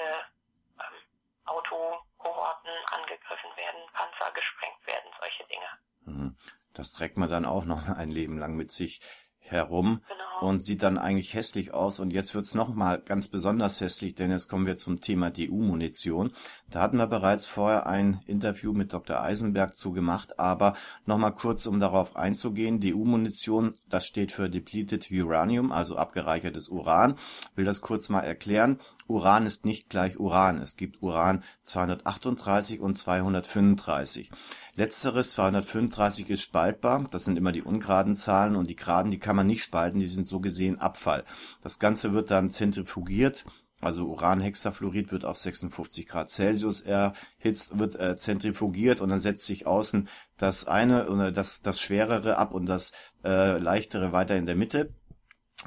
ähm, 0.80 1.02
Autokohorten 1.44 2.72
angegriffen 2.92 3.50
werden, 3.56 3.80
Panzer 3.92 4.32
gesprengt 4.32 4.86
werden, 4.86 5.10
solche 5.20 5.44
Dinge. 5.46 5.68
Mhm. 6.04 6.38
Das 6.72 6.92
trägt 6.92 7.16
man 7.16 7.30
dann 7.30 7.46
auch 7.46 7.64
noch 7.64 7.88
ein 7.88 8.10
Leben 8.10 8.38
lang 8.38 8.54
mit 8.54 8.70
sich 8.70 9.00
herum 9.50 10.00
Genau. 10.08 10.48
und 10.50 10.62
sieht 10.62 10.82
dann 10.82 10.98
eigentlich 10.98 11.34
hässlich 11.34 11.72
aus. 11.72 12.00
Und 12.00 12.12
jetzt 12.12 12.34
wird's 12.34 12.54
noch 12.54 12.74
mal 12.74 13.00
ganz 13.00 13.28
besonders 13.28 13.80
hässlich, 13.80 14.14
denn 14.14 14.30
jetzt 14.30 14.48
kommen 14.48 14.66
wir 14.66 14.76
zum 14.76 15.00
Thema 15.00 15.30
DU-Munition. 15.30 16.32
Da 16.70 16.80
hatten 16.80 16.98
wir 16.98 17.06
bereits 17.06 17.46
vorher 17.46 17.86
ein 17.86 18.20
Interview 18.26 18.72
mit 18.72 18.92
Dr. 18.92 19.20
Eisenberg 19.20 19.76
zu 19.76 19.92
gemacht, 19.92 20.38
aber 20.38 20.74
noch 21.06 21.18
mal 21.18 21.30
kurz, 21.30 21.66
um 21.66 21.80
darauf 21.80 22.16
einzugehen. 22.16 22.80
DU-Munition, 22.80 23.72
das 23.88 24.06
steht 24.06 24.32
für 24.32 24.50
Depleted 24.50 25.10
Uranium, 25.10 25.72
also 25.72 25.96
abgereichertes 25.96 26.68
Uran. 26.68 27.14
Will 27.54 27.64
das 27.64 27.80
kurz 27.80 28.08
mal 28.08 28.20
erklären. 28.20 28.80
Uran 29.08 29.46
ist 29.46 29.64
nicht 29.64 29.88
gleich 29.88 30.18
Uran. 30.18 30.60
Es 30.60 30.76
gibt 30.76 31.00
Uran 31.00 31.44
238 31.62 32.80
und 32.80 32.96
235. 32.98 34.30
Letzteres 34.74 35.30
235 35.30 36.28
ist 36.28 36.42
spaltbar. 36.42 37.06
Das 37.12 37.24
sind 37.24 37.38
immer 37.38 37.52
die 37.52 37.62
ungeraden 37.62 38.16
Zahlen 38.16 38.56
und 38.56 38.68
die 38.68 38.74
geraden, 38.74 39.12
die 39.12 39.18
kann 39.20 39.35
man 39.36 39.46
nicht 39.46 39.62
spalten. 39.62 40.00
Die 40.00 40.08
sind 40.08 40.26
so 40.26 40.40
gesehen 40.40 40.80
Abfall. 40.80 41.24
Das 41.62 41.78
Ganze 41.78 42.12
wird 42.12 42.30
dann 42.30 42.50
zentrifugiert. 42.50 43.44
Also 43.80 44.06
Uranhexafluorid 44.06 45.12
wird 45.12 45.24
auf 45.26 45.36
56 45.36 46.08
Grad 46.08 46.30
Celsius 46.30 46.80
erhitzt, 46.80 47.78
wird 47.78 47.94
äh, 47.96 48.16
zentrifugiert 48.16 49.02
und 49.02 49.10
dann 49.10 49.18
setzt 49.18 49.44
sich 49.44 49.66
außen 49.66 50.08
das 50.38 50.66
eine 50.66 51.10
oder 51.10 51.30
das, 51.30 51.60
das 51.60 51.78
schwerere 51.78 52.38
ab 52.38 52.54
und 52.54 52.66
das 52.66 52.92
äh, 53.22 53.58
leichtere 53.58 54.12
weiter 54.12 54.34
in 54.36 54.46
der 54.46 54.56
Mitte. 54.56 54.94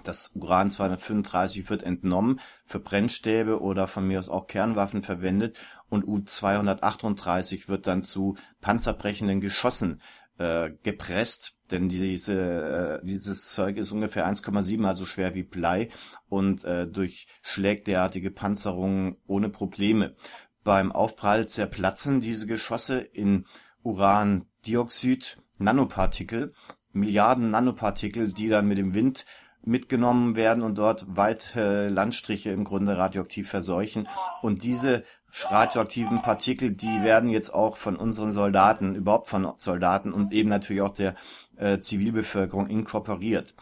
Das 0.03 0.35
Uran 0.35 0.69
235 0.69 1.69
wird 1.69 1.83
entnommen, 1.83 2.39
für 2.63 2.79
Brennstäbe 2.79 3.59
oder 3.59 3.88
von 3.88 4.07
mir 4.07 4.19
aus 4.19 4.29
auch 4.29 4.47
Kernwaffen 4.47 5.01
verwendet 5.01 5.57
und 5.89 6.07
U-238 6.07 7.67
wird 7.67 7.88
dann 7.88 8.03
zu 8.03 8.35
panzerbrechenden 8.61 9.41
Geschossen 9.41 10.01
äh, 10.39 10.72
gepresst, 10.84 11.55
denn 11.69 11.89
diese, 11.89 13.01
äh, 13.01 13.05
dieses 13.05 13.51
Zeug 13.51 13.77
ist 13.77 13.91
ungefähr 13.91 14.27
1,7 14.27 14.79
mal 14.79 14.96
so 14.96 15.05
schwer 15.05 15.36
wie 15.36 15.43
Blei 15.43 15.89
und 16.29 16.63
äh, 16.63 16.88
durchschlägt 16.88 17.88
derartige 17.88 18.31
Panzerungen 18.31 19.17
ohne 19.27 19.50
Probleme. 19.50 20.15
Beim 20.63 20.91
Aufprall 20.91 21.48
zerplatzen 21.48 22.22
diese 22.22 22.48
Geschosse 22.48 23.00
in 23.00 23.46
Urandioxid, 23.84 25.38
Nanopartikel, 25.58 26.53
Milliarden 26.91 27.51
Nanopartikel, 27.51 28.34
die 28.34 28.48
dann 28.48 28.67
mit 28.67 28.77
dem 28.77 28.93
Wind 28.93 29.25
mitgenommen 29.63 30.36
werden 30.36 30.63
und 30.63 30.75
dort 30.78 31.06
weite 31.08 31.89
Landstriche 31.89 32.51
im 32.51 32.63
Grunde 32.63 32.98
radioaktiv 32.98 33.50
verseuchen. 33.50 34.08
Und 34.42 34.63
diese 34.63 35.04
radioaktiven 35.32 36.22
Partikel, 36.22 36.72
die 36.72 37.04
werden 37.04 37.30
jetzt 37.30 37.54
auch 37.54 37.78
von 37.78 37.96
unseren 37.96 38.32
Soldaten, 38.32 38.96
überhaupt 38.96 39.28
von 39.28 39.54
Soldaten 39.58 40.13
und 40.13 40.34
eben 40.34 40.50
natürlich 40.50 40.82
auch 40.82 40.94
der 40.94 41.16
äh, 41.58 41.80
Zivilbevölkerung 41.80 42.68
inkorporiert. 42.68 43.56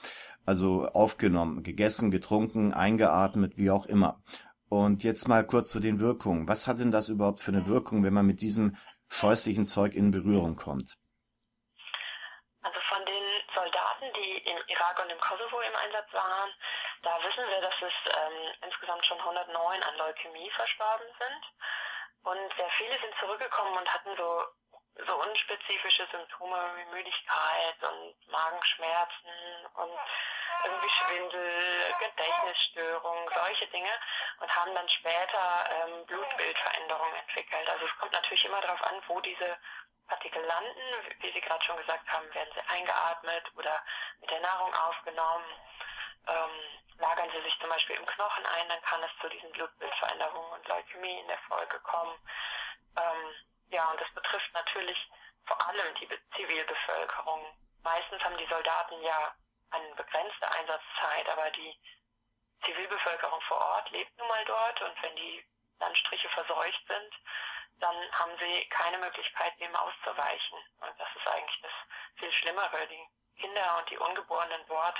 Also 0.45 0.85
aufgenommen, 0.85 1.63
gegessen, 1.63 2.09
getrunken, 2.09 2.73
eingeatmet, 2.73 3.57
wie 3.57 3.69
auch 3.69 3.85
immer. 3.85 4.21
Und 4.69 5.03
jetzt 5.03 5.27
mal 5.27 5.45
kurz 5.45 5.69
zu 5.69 5.79
den 5.79 5.99
Wirkungen. 5.99 6.47
Was 6.47 6.67
hat 6.67 6.79
denn 6.79 6.91
das 6.91 7.09
überhaupt 7.09 7.39
für 7.39 7.51
eine 7.51 7.67
Wirkung, 7.67 8.03
wenn 8.03 8.13
man 8.13 8.25
mit 8.25 8.41
diesem 8.41 8.75
scheußlichen 9.09 9.65
Zeug 9.65 9.95
in 9.95 10.11
Berührung 10.11 10.55
kommt? 10.55 10.97
Also 12.61 12.79
von 12.81 13.05
den 13.05 13.23
Soldaten, 13.53 13.86
die 14.13 14.37
im 14.37 14.57
Irak 14.67 14.99
und 15.03 15.11
im 15.11 15.19
Kosovo 15.19 15.59
im 15.59 15.75
Einsatz 15.75 16.11
waren, 16.13 16.53
da 17.03 17.17
wissen 17.23 17.47
wir, 17.49 17.61
dass 17.61 17.75
es 17.81 17.93
ähm, 18.21 18.53
insgesamt 18.61 19.05
schon 19.05 19.19
109 19.19 19.83
an 19.83 19.97
Leukämie 19.97 20.49
verstorben 20.51 21.07
sind. 21.19 21.43
Und 22.23 22.53
sehr 22.57 22.69
viele 22.69 22.99
sind 22.99 23.17
zurückgekommen 23.17 23.77
und 23.77 23.93
hatten 23.93 24.15
so, 24.17 24.43
so 25.05 25.15
unspezifische 25.15 26.07
Symptome 26.11 26.57
wie 26.75 26.95
Müdigkeit 26.95 27.75
und 27.81 28.15
Magenschmerzen 28.31 29.65
und 29.75 29.99
irgendwie 30.63 30.89
Schwindel, 30.89 31.93
Gedächtnisstörung, 31.99 33.29
solche 33.33 33.67
Dinge 33.67 33.91
und 34.39 34.55
haben 34.55 34.73
dann 34.73 34.89
später 34.89 35.63
ähm, 35.69 36.05
Blutbildveränderungen 36.05 37.15
entwickelt. 37.15 37.69
Also 37.69 37.85
es 37.85 37.97
kommt 37.97 38.13
natürlich 38.13 38.45
immer 38.45 38.61
darauf 38.61 38.81
an, 38.85 39.01
wo 39.07 39.19
diese 39.21 39.57
Partikel 40.07 40.43
landen. 40.43 40.81
Wie 41.19 41.31
Sie 41.31 41.41
gerade 41.41 41.63
schon 41.63 41.77
gesagt 41.77 42.09
haben, 42.11 42.33
werden 42.33 42.53
sie 42.55 42.75
eingeatmet 42.75 43.43
oder 43.55 43.83
mit 44.19 44.31
der 44.31 44.39
Nahrung 44.39 44.73
aufgenommen. 44.73 45.45
Ähm, 46.27 46.79
lagern 46.99 47.29
sie 47.33 47.41
sich 47.43 47.57
zum 47.59 47.69
Beispiel 47.69 47.95
im 47.97 48.05
Knochen 48.05 48.45
ein, 48.45 48.69
dann 48.69 48.81
kann 48.81 49.03
es 49.03 49.11
zu 49.21 49.29
diesen 49.29 49.51
Blutbildveränderungen 49.51 50.51
und 50.53 50.67
Leukämie 50.67 51.19
in 51.19 51.27
der 51.27 51.39
Folge 51.47 51.79
kommen. 51.81 52.17
Ähm, 52.97 53.35
ja, 53.69 53.89
und 53.91 53.99
das 53.99 54.09
betrifft 54.13 54.53
natürlich 54.53 54.97
vor 55.45 55.67
allem 55.67 55.93
die 55.95 56.09
Zivilbevölkerung. 56.35 57.57
Meistens 57.83 58.23
haben 58.23 58.37
die 58.37 58.47
Soldaten 58.47 59.01
ja 59.01 59.35
eine 59.71 59.95
begrenzte 59.95 60.51
Einsatzzeit, 60.53 61.29
aber 61.29 61.49
die 61.51 61.77
Zivilbevölkerung 62.63 63.41
vor 63.41 63.57
Ort 63.57 63.89
lebt 63.91 64.17
nun 64.17 64.27
mal 64.27 64.43
dort 64.45 64.81
und 64.81 65.03
wenn 65.03 65.15
die 65.15 65.45
Landstriche 65.79 66.29
verseucht 66.29 66.83
sind, 66.89 67.13
dann 67.79 67.95
haben 68.13 68.37
sie 68.39 68.67
keine 68.69 68.97
Möglichkeit, 68.97 69.53
dem 69.59 69.75
auszuweichen. 69.75 70.59
Und 70.79 70.99
das 70.99 71.07
ist 71.15 71.27
eigentlich 71.27 71.61
das 71.61 71.71
viel 72.17 72.33
Schlimmere. 72.33 72.87
Die 72.87 73.07
Kinder 73.39 73.77
und 73.77 73.89
die 73.89 73.97
Ungeborenen 73.97 74.65
dort 74.67 74.99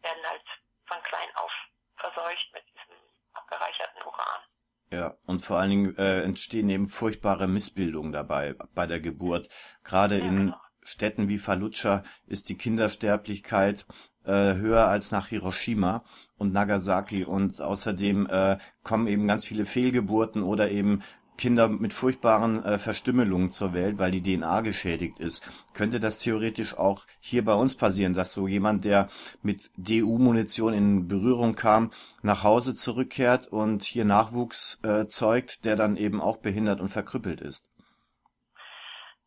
werden 0.00 0.26
halt 0.26 0.44
von 0.86 1.02
klein 1.02 1.34
auf 1.36 1.52
verseucht 1.96 2.52
mit 2.52 2.64
diesem 2.68 2.96
abgereicherten 3.34 4.02
Uran. 4.02 4.42
Ja, 4.90 5.16
und 5.26 5.42
vor 5.42 5.58
allen 5.58 5.70
Dingen 5.70 5.96
äh, 5.96 6.22
entstehen 6.22 6.68
eben 6.70 6.86
furchtbare 6.86 7.46
Missbildungen 7.46 8.12
dabei 8.12 8.54
bei 8.74 8.86
der 8.86 9.00
Geburt. 9.00 9.48
Gerade 9.84 10.18
Ja, 10.18 10.26
in 10.26 10.36
genau. 10.36 10.56
Städten 10.82 11.28
wie 11.28 11.36
Fallujah 11.38 12.02
ist 12.26 12.48
die 12.48 12.56
Kindersterblichkeit 12.56 13.86
äh, 14.24 14.54
höher 14.54 14.88
als 14.88 15.10
nach 15.10 15.28
Hiroshima 15.28 16.04
und 16.38 16.54
Nagasaki 16.54 17.24
und 17.24 17.60
außerdem 17.60 18.26
äh, 18.26 18.56
kommen 18.82 19.06
eben 19.06 19.26
ganz 19.26 19.44
viele 19.44 19.66
Fehlgeburten 19.66 20.42
oder 20.42 20.70
eben 20.70 21.02
Kinder 21.38 21.68
mit 21.68 21.94
furchtbaren 21.94 22.64
äh, 22.64 22.78
Verstümmelungen 22.78 23.50
zur 23.50 23.72
Welt, 23.72 23.98
weil 23.98 24.10
die 24.10 24.22
DNA 24.22 24.60
geschädigt 24.60 25.20
ist. 25.20 25.46
Könnte 25.72 26.00
das 26.00 26.18
theoretisch 26.18 26.76
auch 26.76 27.06
hier 27.20 27.44
bei 27.44 27.54
uns 27.54 27.76
passieren, 27.76 28.12
dass 28.12 28.32
so 28.32 28.46
jemand, 28.46 28.84
der 28.84 29.08
mit 29.42 29.70
DU-Munition 29.76 30.74
in 30.74 31.08
Berührung 31.08 31.54
kam, 31.54 31.92
nach 32.22 32.42
Hause 32.42 32.74
zurückkehrt 32.74 33.46
und 33.46 33.84
hier 33.84 34.04
Nachwuchs 34.04 34.78
äh, 34.82 35.06
zeugt, 35.06 35.64
der 35.64 35.76
dann 35.76 35.96
eben 35.96 36.20
auch 36.20 36.36
behindert 36.38 36.80
und 36.80 36.90
verkrüppelt 36.90 37.40
ist? 37.40 37.66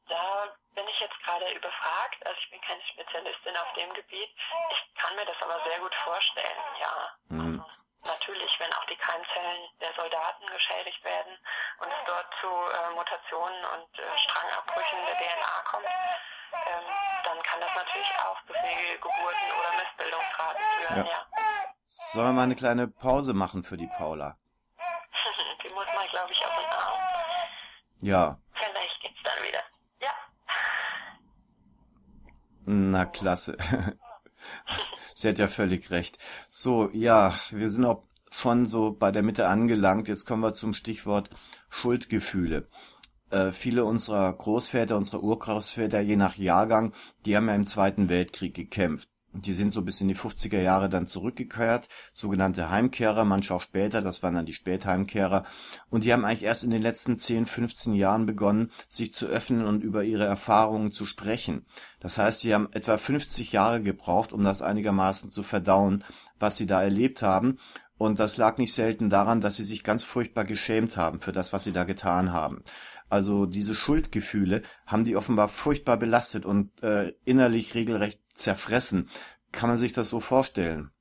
Da 0.09 0.53
bin 0.75 0.83
ich 0.91 0.99
jetzt 0.99 1.17
gerade 1.23 1.45
überfragt. 1.55 2.19
Also 2.25 2.37
ich 2.43 2.51
bin 2.51 2.59
keine 2.61 2.81
Spezialistin 2.93 3.55
auf 3.55 3.73
dem 3.79 3.93
Gebiet. 3.93 4.29
Ich 4.71 5.01
kann 5.01 5.15
mir 5.15 5.25
das 5.25 5.41
aber 5.41 5.57
sehr 5.65 5.79
gut 5.79 5.95
vorstellen, 5.95 6.61
ja. 6.79 6.93
Mhm. 7.29 7.50
Natürlich, 8.05 8.59
wenn 8.59 8.73
auch 8.73 8.85
die 8.85 8.95
Keimzellen 8.95 9.61
der 9.79 9.93
Soldaten 9.93 10.45
geschädigt 10.47 11.03
werden 11.03 11.37
und 11.79 11.87
es 11.87 12.03
dort 12.05 12.25
zu 12.39 12.47
äh, 12.47 12.89
Mutationen 12.95 13.63
und 13.75 13.99
äh, 13.99 14.17
Strangabbrüchen 14.17 14.97
der 15.05 15.15
DNA 15.17 15.61
kommt, 15.71 15.85
ähm, 15.85 16.83
dann 17.23 17.41
kann 17.43 17.61
das 17.61 17.75
natürlich 17.75 18.11
auch 18.25 18.37
zu 18.47 18.53
Fehlgeburten 18.53 19.47
oder 19.59 19.71
Missbildungsraten 19.83 20.63
führen, 20.77 21.05
Ja. 21.05 21.11
ja. 21.11 21.25
Sollen 21.87 22.27
wir 22.27 22.33
mal 22.33 22.43
eine 22.43 22.55
kleine 22.55 22.87
Pause 22.87 23.33
machen 23.33 23.63
für 23.63 23.77
die 23.77 23.87
Paula? 23.87 24.37
die 25.63 25.69
muss 25.69 25.85
man, 25.93 26.07
glaube 26.07 26.31
ich, 26.31 26.43
auf 26.45 26.55
den 26.55 26.65
Arm. 26.71 26.99
Ja, 27.99 28.37
Vielleicht 28.53 28.99
geht's 29.01 29.21
dann 29.23 29.43
wieder. 29.47 29.61
Ja. 29.99 30.11
na 32.65 33.05
klasse. 33.05 33.57
Sie 35.21 35.29
hat 35.29 35.37
ja 35.37 35.47
völlig 35.47 35.91
recht. 35.91 36.17
So, 36.49 36.89
ja, 36.93 37.35
wir 37.51 37.69
sind 37.69 37.85
auch 37.85 38.03
schon 38.31 38.65
so 38.65 38.91
bei 38.91 39.11
der 39.11 39.21
Mitte 39.21 39.47
angelangt. 39.47 40.07
Jetzt 40.07 40.25
kommen 40.25 40.41
wir 40.41 40.53
zum 40.53 40.73
Stichwort 40.73 41.29
Schuldgefühle. 41.69 42.67
Äh, 43.29 43.51
viele 43.51 43.85
unserer 43.85 44.33
Großväter, 44.33 44.97
unserer 44.97 45.21
Urgroßväter, 45.23 46.01
je 46.01 46.15
nach 46.15 46.37
Jahrgang, 46.37 46.93
die 47.25 47.37
haben 47.37 47.47
ja 47.47 47.55
im 47.55 47.65
Zweiten 47.65 48.09
Weltkrieg 48.09 48.53
gekämpft. 48.53 49.07
Die 49.33 49.53
sind 49.53 49.71
so 49.71 49.81
bis 49.81 50.01
in 50.01 50.09
die 50.09 50.15
50er 50.15 50.59
Jahre 50.59 50.89
dann 50.89 51.07
zurückgekehrt, 51.07 51.87
sogenannte 52.11 52.69
Heimkehrer, 52.69 53.23
manche 53.23 53.53
auch 53.53 53.61
später, 53.61 54.01
das 54.01 54.21
waren 54.23 54.35
dann 54.35 54.45
die 54.45 54.53
Spätheimkehrer. 54.53 55.45
Und 55.89 56.03
die 56.03 56.11
haben 56.11 56.25
eigentlich 56.25 56.43
erst 56.43 56.65
in 56.65 56.69
den 56.69 56.81
letzten 56.81 57.17
10, 57.17 57.45
15 57.45 57.93
Jahren 57.93 58.25
begonnen, 58.25 58.71
sich 58.89 59.13
zu 59.13 59.27
öffnen 59.27 59.65
und 59.65 59.83
über 59.83 60.03
ihre 60.03 60.25
Erfahrungen 60.25 60.91
zu 60.91 61.05
sprechen. 61.05 61.65
Das 62.01 62.17
heißt, 62.17 62.41
sie 62.41 62.53
haben 62.53 62.67
etwa 62.73 62.97
50 62.97 63.53
Jahre 63.53 63.81
gebraucht, 63.81 64.33
um 64.33 64.43
das 64.43 64.61
einigermaßen 64.61 65.31
zu 65.31 65.43
verdauen, 65.43 66.03
was 66.37 66.57
sie 66.57 66.65
da 66.65 66.83
erlebt 66.83 67.21
haben. 67.21 67.57
Und 67.97 68.19
das 68.19 68.35
lag 68.35 68.57
nicht 68.57 68.73
selten 68.73 69.09
daran, 69.09 69.41
dass 69.41 69.55
sie 69.55 69.63
sich 69.63 69.83
ganz 69.83 70.03
furchtbar 70.03 70.43
geschämt 70.43 70.97
haben 70.97 71.19
für 71.19 71.31
das, 71.31 71.53
was 71.53 71.63
sie 71.63 71.71
da 71.71 71.83
getan 71.85 72.33
haben. 72.33 72.63
Also 73.11 73.45
diese 73.45 73.75
Schuldgefühle 73.75 74.61
haben 74.85 75.03
die 75.03 75.17
offenbar 75.17 75.49
furchtbar 75.49 75.97
belastet 75.97 76.45
und 76.45 76.81
äh, 76.81 77.13
innerlich 77.25 77.75
regelrecht 77.75 78.20
zerfressen. 78.33 79.09
Kann 79.51 79.69
man 79.69 79.77
sich 79.77 79.93
das 79.93 80.09
so 80.09 80.19
vorstellen? 80.19 80.93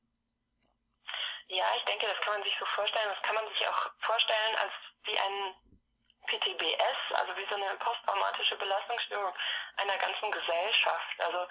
Ja, 1.48 1.64
ich 1.76 1.84
denke, 1.84 2.06
das 2.06 2.20
kann 2.20 2.34
man 2.34 2.42
sich 2.42 2.56
so 2.58 2.64
vorstellen. 2.64 3.08
Das 3.08 3.22
kann 3.22 3.34
man 3.34 3.44
sich 3.52 3.68
auch 3.68 3.90
vorstellen 3.98 4.56
als 4.62 4.72
wie 5.04 5.18
ein 5.18 5.54
PTBS, 6.30 6.98
also 7.18 7.36
wie 7.36 7.46
so 7.48 7.56
eine 7.56 7.74
posttraumatische 7.76 8.56
Belastungsstörung 8.56 9.34
einer 9.76 9.96
ganzen 9.96 10.30
Gesellschaft. 10.30 11.14
Also 11.18 11.46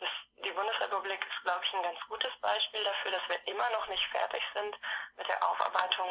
das, 0.00 0.10
die 0.44 0.52
Bundesrepublik 0.52 1.20
ist, 1.24 1.44
glaube 1.44 1.60
ich, 1.64 1.72
ein 1.74 1.82
ganz 1.82 2.00
gutes 2.08 2.32
Beispiel 2.40 2.82
dafür, 2.82 3.12
dass 3.12 3.28
wir 3.28 3.46
immer 3.46 3.68
noch 3.70 3.86
nicht 3.88 4.04
fertig 4.06 4.42
sind 4.54 4.76
mit 5.16 5.28
der 5.28 5.38
Aufarbeitung 5.48 6.08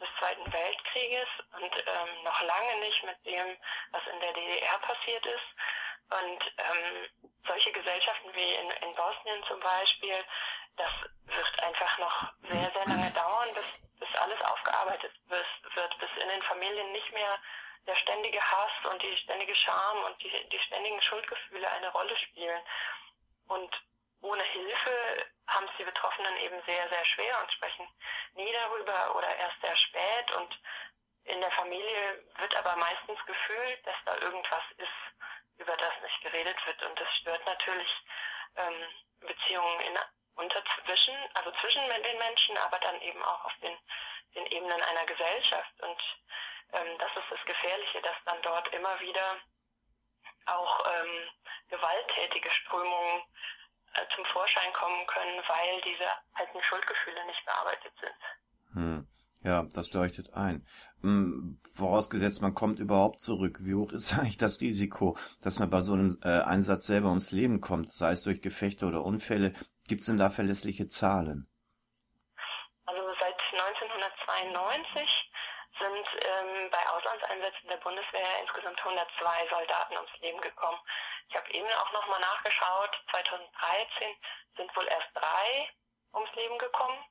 des 0.00 0.08
Zweiten 0.18 0.52
Weltkrieges 0.52 1.28
und 1.52 1.84
ähm, 1.86 2.22
noch 2.22 2.40
lange 2.40 2.80
nicht 2.80 3.02
mit 3.04 3.26
dem, 3.26 3.56
was 3.90 4.02
in 4.06 4.20
der 4.20 4.32
DDR 4.32 4.78
passiert 4.78 5.26
ist. 5.26 5.48
Und 6.10 6.54
ähm, 6.58 7.30
solche 7.46 7.72
Gesellschaften 7.72 8.30
wie 8.34 8.52
in, 8.54 8.70
in 8.70 8.94
Bosnien 8.94 9.42
zum 9.48 9.58
Beispiel, 9.58 10.24
das 10.76 10.92
wird 11.24 11.64
einfach 11.64 11.98
noch 11.98 12.32
sehr, 12.48 12.70
sehr 12.72 12.86
lange 12.86 13.10
dauern, 13.10 13.48
bis, 13.54 13.64
bis 13.98 14.20
alles 14.20 14.40
aufgearbeitet 14.42 15.12
wird, 15.26 15.98
bis 15.98 16.22
in 16.22 16.28
den 16.28 16.42
Familien 16.42 16.92
nicht 16.92 17.12
mehr 17.12 17.38
der 17.86 17.94
ständige 17.96 18.40
Hass 18.40 18.90
und 18.90 19.02
die 19.02 19.16
ständige 19.16 19.54
Scham 19.54 20.04
und 20.04 20.22
die, 20.22 20.48
die 20.48 20.58
ständigen 20.58 21.00
Schuldgefühle 21.02 21.70
eine 21.72 21.90
Rolle 21.92 22.16
spielen. 22.16 22.60
Und 23.46 23.82
ohne 24.20 24.42
Hilfe 24.42 25.26
haben 25.48 25.66
es 25.68 25.76
die 25.78 25.84
Betroffenen 25.84 26.36
eben 26.38 26.60
sehr, 26.66 26.88
sehr 26.90 27.04
schwer 27.04 27.40
und 27.42 27.52
sprechen 27.52 27.86
nie 28.34 28.52
darüber 28.52 29.16
oder 29.16 29.36
erst 29.36 29.60
sehr 29.62 29.76
spät. 29.76 30.36
Und 30.36 30.60
in 31.24 31.40
der 31.40 31.50
Familie 31.50 32.24
wird 32.38 32.56
aber 32.56 32.76
meistens 32.76 33.18
gefühlt, 33.26 33.86
dass 33.86 33.96
da 34.06 34.14
irgendwas 34.24 34.62
ist, 34.78 35.58
über 35.58 35.76
das 35.76 35.92
nicht 36.02 36.22
geredet 36.22 36.66
wird. 36.66 36.84
Und 36.86 36.98
das 36.98 37.16
stört 37.16 37.44
natürlich 37.46 37.90
ähm, 38.56 38.84
Beziehungen 39.20 39.80
in, 39.80 39.98
unter 40.36 40.62
zwischen, 40.86 41.14
also 41.34 41.50
zwischen 41.52 41.82
den 41.88 42.18
Menschen, 42.18 42.56
aber 42.58 42.78
dann 42.78 43.00
eben 43.02 43.22
auch 43.22 43.44
auf 43.44 43.52
den, 43.62 43.76
den 44.34 44.46
Ebenen 44.46 44.82
einer 44.82 45.04
Gesellschaft. 45.04 45.72
Und 45.80 46.02
ähm, 46.72 46.98
das 46.98 47.10
ist 47.10 47.30
das 47.30 47.44
Gefährliche, 47.46 48.00
dass 48.02 48.16
dann 48.24 48.40
dort 48.42 48.68
immer 48.74 49.00
wieder 49.00 49.36
auch 50.46 50.80
ähm, 51.00 51.28
gewalttätige 51.68 52.50
Strömungen 52.50 53.22
äh, 53.94 54.06
zum 54.14 54.24
Vorschein 54.24 54.72
kommen 54.72 55.06
können, 55.06 55.42
weil 55.46 55.80
diese 55.82 56.08
alten 56.32 56.62
Schuldgefühle 56.62 57.24
nicht 57.26 57.44
bearbeitet 57.44 57.92
sind. 58.00 58.74
Hm. 58.74 59.08
Ja, 59.44 59.66
das 59.74 59.92
leuchtet 59.92 60.32
ein. 60.32 60.66
Hm, 61.02 61.60
vorausgesetzt, 61.74 62.40
man 62.40 62.54
kommt 62.54 62.78
überhaupt 62.78 63.20
zurück. 63.20 63.58
Wie 63.60 63.74
hoch 63.74 63.92
ist 63.92 64.12
eigentlich 64.18 64.38
das 64.38 64.60
Risiko, 64.62 65.18
dass 65.42 65.58
man 65.58 65.68
bei 65.68 65.82
so 65.82 65.92
einem 65.92 66.18
äh, 66.22 66.40
Einsatz 66.40 66.86
selber 66.86 67.08
ums 67.08 67.30
Leben 67.30 67.60
kommt, 67.60 67.92
sei 67.92 68.12
es 68.12 68.22
durch 68.22 68.40
Gefechte 68.40 68.86
oder 68.86 69.04
Unfälle? 69.04 69.52
Gibt 69.86 70.00
es 70.00 70.06
denn 70.06 70.16
da 70.16 70.30
verlässliche 70.30 70.88
Zahlen? 70.88 71.46
Also 72.86 73.02
seit 73.20 73.34
1992 73.52 75.30
sind 75.78 76.08
ähm, 76.26 76.70
bei 76.70 76.88
Auslandseinsätzen 76.90 77.68
der 77.68 77.76
Bundeswehr 77.78 78.40
insgesamt 78.40 78.78
102 78.80 79.48
Soldaten 79.48 79.96
ums 79.96 80.18
Leben 80.20 80.40
gekommen. 80.40 80.78
Ich 81.28 81.36
habe 81.36 81.50
eben 81.50 81.68
auch 81.68 81.92
nochmal 81.92 82.20
nachgeschaut, 82.20 83.02
2013 83.10 84.16
sind 84.56 84.76
wohl 84.76 84.86
erst 84.88 85.08
drei 85.14 85.70
ums 86.12 86.32
Leben 86.34 86.58
gekommen, 86.58 87.04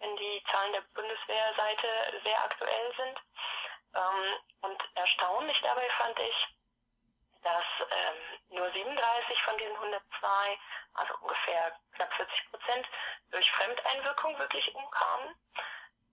wenn 0.00 0.16
die 0.16 0.42
Zahlen 0.50 0.72
der 0.72 0.82
Bundeswehrseite 0.94 1.88
sehr 2.24 2.44
aktuell 2.44 2.94
sind. 2.96 3.20
Ähm, 3.96 4.38
und 4.60 4.88
erstaunlich 4.94 5.60
dabei 5.62 5.88
fand 5.90 6.18
ich, 6.20 6.48
dass 7.42 7.64
ähm, 7.80 8.38
nur 8.50 8.70
37 8.70 9.42
von 9.42 9.56
diesen 9.56 9.74
102, 9.74 10.58
also 10.94 11.14
ungefähr 11.22 11.72
knapp 11.92 12.12
40 12.12 12.50
Prozent, 12.50 12.88
durch 13.30 13.50
Fremdeinwirkung 13.50 14.38
wirklich 14.38 14.74
umkamen 14.74 15.34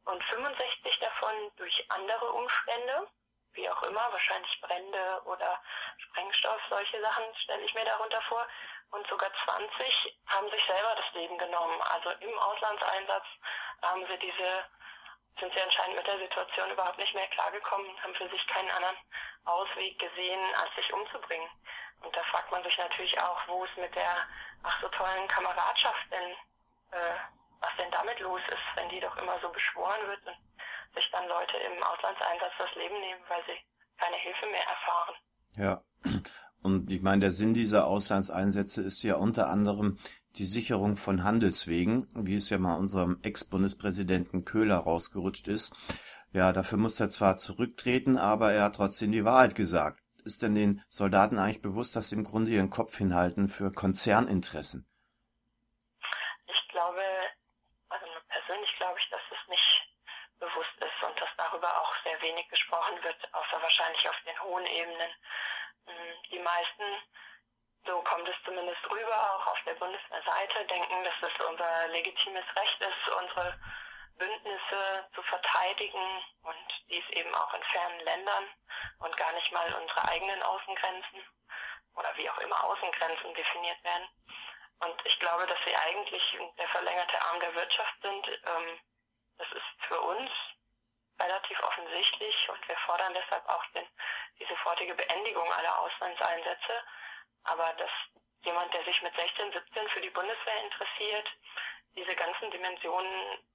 und 0.08 0.24
65 0.24 1.00
davon 1.00 1.52
durch 1.58 1.86
andere 1.89 2.32
Umstände, 2.32 3.08
wie 3.54 3.70
auch 3.70 3.84
immer, 3.84 4.12
wahrscheinlich 4.12 4.62
Brände 4.62 5.22
oder 5.26 5.60
Sprengstoff, 5.98 6.62
solche 6.70 7.02
Sachen 7.02 7.24
stelle 7.43 7.63
ich 7.63 7.74
mir 7.74 7.86
darunter 7.86 8.22
vor. 8.22 8.48
Und 8.91 9.06
sogar 9.08 9.30
20 9.46 10.17
haben 10.28 10.50
sich 10.52 10.63
selber 10.63 10.96
das 10.96 11.12
Leben 11.13 11.38
genommen. 11.38 11.82
Also 11.93 12.12
im 12.22 12.38
Auslandseinsatz 12.39 13.26
haben 13.82 14.06
sie 14.10 14.17
diese, 14.20 14.65
sind 15.39 15.54
sie 15.54 15.62
anscheinend 15.62 15.98
mit 15.98 16.08
der 16.08 16.20
Situation 16.20 16.72
überhaupt 16.72 16.98
nicht 16.98 17.13
mehr 17.13 17.28
klargekommen, 17.28 18.02
haben 18.02 18.15
für 18.15 18.30
sich 18.30 18.48
keinen 18.48 18.72
anderen 18.72 18.98
Ausweg 19.43 20.00
gesehen, 20.00 20.39
als 20.62 20.74
sich 20.76 20.93
umzubringen. 20.93 21.50
Und 22.02 22.15
da 22.15 22.24
fragt 22.24 22.52
man 22.52 22.63
sich 22.63 22.78
natürlich 22.78 23.20
auch, 23.20 23.46
wo 23.48 23.65
es 23.65 23.76
mit 23.76 23.93
der 23.93 24.28
ach 24.63 24.82
so 24.82 24.88
tollen 24.88 25.28
Kameradschaft 25.28 26.06
denn 26.12 26.32
äh, 26.91 27.17
was 27.62 27.72
denn 27.78 27.91
damit 27.91 28.20
los 28.20 28.41
ist, 28.48 28.67
wenn 28.76 28.89
die 28.89 29.00
doch 29.00 29.15
immer 29.17 29.39
so 29.41 29.50
beschworen 29.50 30.08
wird 30.08 30.26
und 30.26 30.38
sich 30.96 31.10
dann 31.12 31.28
Leute 31.28 31.58
im 31.58 31.84
Auslandseinsatz 31.84 32.54
das 32.58 32.76
Leben 32.76 33.00
nehmen, 33.00 33.22
weil 33.28 33.43
sie 33.46 33.58
keine 33.98 34.17
Hilfe 34.17 34.46
mehr 34.48 34.67
erfahren. 34.67 35.15
Ja. 35.56 35.84
Und 36.62 36.91
ich 36.91 37.02
meine, 37.02 37.22
der 37.22 37.32
Sinn 37.32 37.54
dieser 37.54 37.88
Auslandseinsätze 37.88 38.82
ist 38.82 39.04
ja 39.04 39.15
unter 39.15 39.48
anderem 39.48 39.98
die 40.36 40.46
Sicherung 40.46 40.98
von 40.98 41.24
Handelswegen, 41.24 42.08
wie 42.15 42.36
es 42.36 42.50
ja 42.50 42.58
mal 42.58 42.76
unserem 42.76 43.20
Ex-Bundespräsidenten 43.24 44.46
Köhler 44.46 44.78
rausgerutscht 44.78 45.48
ist. 45.48 45.76
Ja, 46.32 46.54
dafür 46.54 46.78
muss 46.78 47.00
er 47.00 47.10
zwar 47.10 47.38
zurücktreten, 47.38 48.17
aber 48.17 48.54
er 48.54 48.65
hat 48.65 48.76
trotzdem 48.76 49.12
die 49.12 49.26
Wahrheit 49.26 49.56
gesagt. 49.56 50.02
Ist 50.24 50.41
denn 50.41 50.56
den 50.56 50.84
Soldaten 50.89 51.39
eigentlich 51.39 51.62
bewusst, 51.62 51.96
dass 51.96 52.10
sie 52.10 52.15
im 52.15 52.24
Grunde 52.24 52.52
ihren 52.52 52.70
Kopf 52.70 52.98
hinhalten 52.98 53.48
für 53.48 53.72
Konzerninteressen? 53.72 54.86
Ich 56.48 56.67
glaube, 56.67 57.02
glaube 58.97 58.99
ich, 58.99 59.10
dass 59.10 59.39
es 59.39 59.47
nicht 59.47 59.88
bewusst 60.39 60.75
ist 60.79 61.03
und 61.03 61.19
dass 61.19 61.29
darüber 61.38 61.67
auch 61.81 61.95
sehr 62.03 62.21
wenig 62.21 62.47
gesprochen 62.49 63.03
wird, 63.03 63.33
außer 63.33 63.62
wahrscheinlich 63.62 64.10
auf 64.10 64.19
den 64.25 64.39
hohen 64.41 64.65
Ebenen. 64.65 65.12
Hm, 65.86 66.15
die 66.31 66.39
meisten, 66.39 66.83
so 67.86 68.01
kommt 68.01 68.27
es 68.27 68.36
zumindest 68.43 68.83
rüber, 68.91 69.36
auch 69.36 69.47
auf 69.47 69.62
der 69.65 69.75
Bundeswehrseite, 69.75 70.65
denken, 70.65 71.03
dass 71.03 71.31
es 71.31 71.45
unser 71.45 71.88
legitimes 71.89 72.45
Recht 72.57 72.79
ist, 72.81 73.15
unsere 73.15 73.60
Bündnisse 74.17 75.10
zu 75.13 75.21
verteidigen 75.23 76.23
und 76.41 76.86
dies 76.89 77.07
eben 77.12 77.33
auch 77.36 77.53
in 77.53 77.63
fernen 77.63 77.99
Ländern 78.01 78.49
und 78.99 79.15
gar 79.17 79.31
nicht 79.33 79.51
mal 79.51 79.73
unsere 79.75 80.10
eigenen 80.10 80.41
Außengrenzen 80.43 81.23
oder 81.93 82.13
wie 82.17 82.29
auch 82.29 82.38
immer 82.39 82.63
Außengrenzen 82.63 83.33
definiert 83.33 83.83
werden. 83.83 84.07
Und 84.79 85.05
ich 85.05 85.17
glaube, 85.19 85.45
dass 85.45 85.59
sie 85.65 85.75
eigentlich 85.75 86.37
der 86.59 86.67
verlängerte 86.67 87.21
Arm 87.23 87.39
der 87.39 87.55
Wirtschaft 87.55 87.95
sind. 88.01 88.27
Ähm, 88.27 88.79
das 89.37 89.47
ist 89.53 89.85
für 89.87 89.99
uns 90.01 90.29
relativ 91.19 91.59
offensichtlich 91.63 92.49
und 92.49 92.67
wir 92.67 92.77
fordern 92.77 93.13
deshalb 93.13 93.47
auch 93.49 93.65
den, 93.67 93.87
die 94.39 94.45
sofortige 94.45 94.93
Beendigung 94.93 95.51
aller 95.51 95.79
Auslandseinsätze. 95.79 96.83
Aber 97.43 97.73
dass 97.73 97.91
jemand, 98.45 98.73
der 98.73 98.83
sich 98.85 99.01
mit 99.01 99.15
16, 99.17 99.51
17 99.51 99.89
für 99.89 100.01
die 100.01 100.09
Bundeswehr 100.09 100.63
interessiert, 100.63 101.29
diese 101.95 102.15
ganzen 102.15 102.51
Dimensionen 102.51 103.47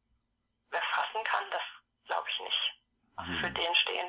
erfassen 0.70 1.22
kann, 1.24 1.50
das 1.50 1.62
glaube 2.06 2.28
ich 2.28 2.40
nicht. 2.40 2.81
Für 3.40 3.50
den 3.50 3.74
stehen 3.74 4.08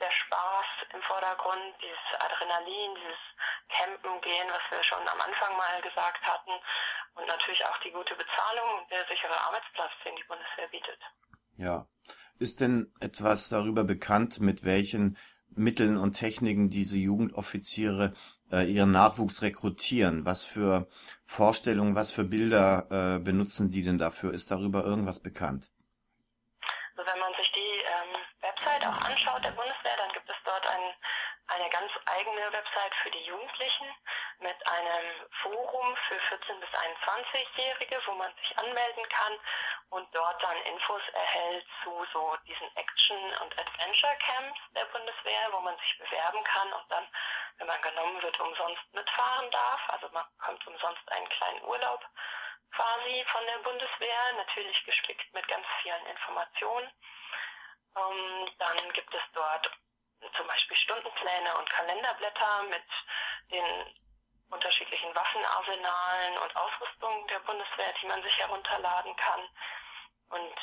der 0.00 0.10
Spaß 0.10 0.66
im 0.94 1.02
Vordergrund, 1.02 1.74
dieses 1.80 2.20
Adrenalin, 2.20 2.94
dieses 2.96 3.22
Campen 3.68 4.20
gehen, 4.22 4.48
was 4.48 4.64
wir 4.70 4.82
schon 4.82 5.00
am 5.00 5.20
Anfang 5.20 5.56
mal 5.56 5.80
gesagt 5.82 6.26
hatten 6.26 6.52
und 7.14 7.26
natürlich 7.28 7.64
auch 7.66 7.78
die 7.78 7.92
gute 7.92 8.14
Bezahlung 8.16 8.80
und 8.80 8.90
der 8.90 9.06
sichere 9.08 9.38
Arbeitsplatz, 9.46 9.92
den 10.04 10.16
die 10.16 10.24
Bundeswehr 10.24 10.68
bietet. 10.68 11.00
Ja. 11.56 11.86
Ist 12.38 12.60
denn 12.60 12.92
etwas 13.00 13.50
darüber 13.50 13.84
bekannt, 13.84 14.40
mit 14.40 14.64
welchen 14.64 15.18
Mitteln 15.50 15.96
und 15.96 16.14
Techniken 16.14 16.70
diese 16.70 16.96
Jugendoffiziere 16.96 18.14
äh, 18.50 18.64
ihren 18.64 18.92
Nachwuchs 18.92 19.42
rekrutieren? 19.42 20.24
Was 20.24 20.42
für 20.42 20.88
Vorstellungen, 21.22 21.94
was 21.94 22.10
für 22.10 22.24
Bilder 22.24 22.86
äh, 22.90 23.18
benutzen 23.18 23.70
die 23.70 23.82
denn 23.82 23.98
dafür? 23.98 24.32
Ist 24.32 24.50
darüber 24.50 24.84
irgendwas 24.84 25.20
bekannt? 25.20 25.70
Anschaut, 29.40 29.44
der 29.44 29.50
Bundeswehr, 29.52 29.96
dann 29.96 30.12
gibt 30.12 30.28
es 30.28 30.36
dort 30.44 30.66
ein, 30.66 30.94
eine 31.48 31.68
ganz 31.70 31.92
eigene 32.06 32.52
Website 32.52 32.94
für 32.94 33.10
die 33.10 33.24
Jugendlichen 33.24 33.86
mit 34.38 34.56
einem 34.68 35.26
Forum 35.42 35.96
für 35.96 36.16
14- 36.16 36.60
bis 36.60 36.70
21-Jährige, 36.70 38.00
wo 38.06 38.12
man 38.12 38.32
sich 38.36 38.58
anmelden 38.58 39.04
kann 39.08 39.38
und 39.90 40.08
dort 40.14 40.42
dann 40.42 40.56
Infos 40.62 41.02
erhält 41.12 41.66
zu 41.82 42.06
so 42.12 42.36
diesen 42.46 42.76
Action- 42.76 43.36
und 43.42 43.58
Adventure-Camps 43.58 44.60
der 44.76 44.84
Bundeswehr, 44.86 45.48
wo 45.52 45.60
man 45.60 45.76
sich 45.78 45.98
bewerben 45.98 46.42
kann 46.44 46.72
und 46.72 46.84
dann, 46.90 47.08
wenn 47.58 47.66
man 47.66 47.80
genommen 47.80 48.22
wird, 48.22 48.38
umsonst 48.40 48.82
mitfahren 48.92 49.50
darf. 49.50 49.80
Also 49.88 50.08
man 50.12 50.24
bekommt 50.38 50.66
umsonst 50.66 51.12
einen 51.12 51.28
kleinen 51.28 51.62
Urlaub 51.64 52.04
quasi 52.72 53.24
von 53.26 53.44
der 53.46 53.58
Bundeswehr, 53.58 54.32
natürlich 54.36 54.84
gespickt 54.84 55.34
mit 55.34 55.46
ganz 55.48 55.66
vielen 55.82 56.06
Informationen. 56.06 56.88
Ähm, 57.96 58.46
dann 58.58 58.92
gibt 58.92 59.14
es 59.14 59.22
dort 59.32 59.70
zum 60.34 60.46
Beispiel 60.46 60.76
Stundenpläne 60.76 61.54
und 61.56 61.70
Kalenderblätter 61.70 62.62
mit 62.64 62.84
den 63.50 63.94
unterschiedlichen 64.50 65.14
Waffenarsenalen 65.14 66.38
und 66.38 66.56
Ausrüstungen 66.56 67.26
der 67.28 67.38
Bundeswehr, 67.40 67.94
die 68.00 68.06
man 68.06 68.22
sich 68.22 68.36
herunterladen 68.38 69.14
kann. 69.16 69.48
Und 70.30 70.54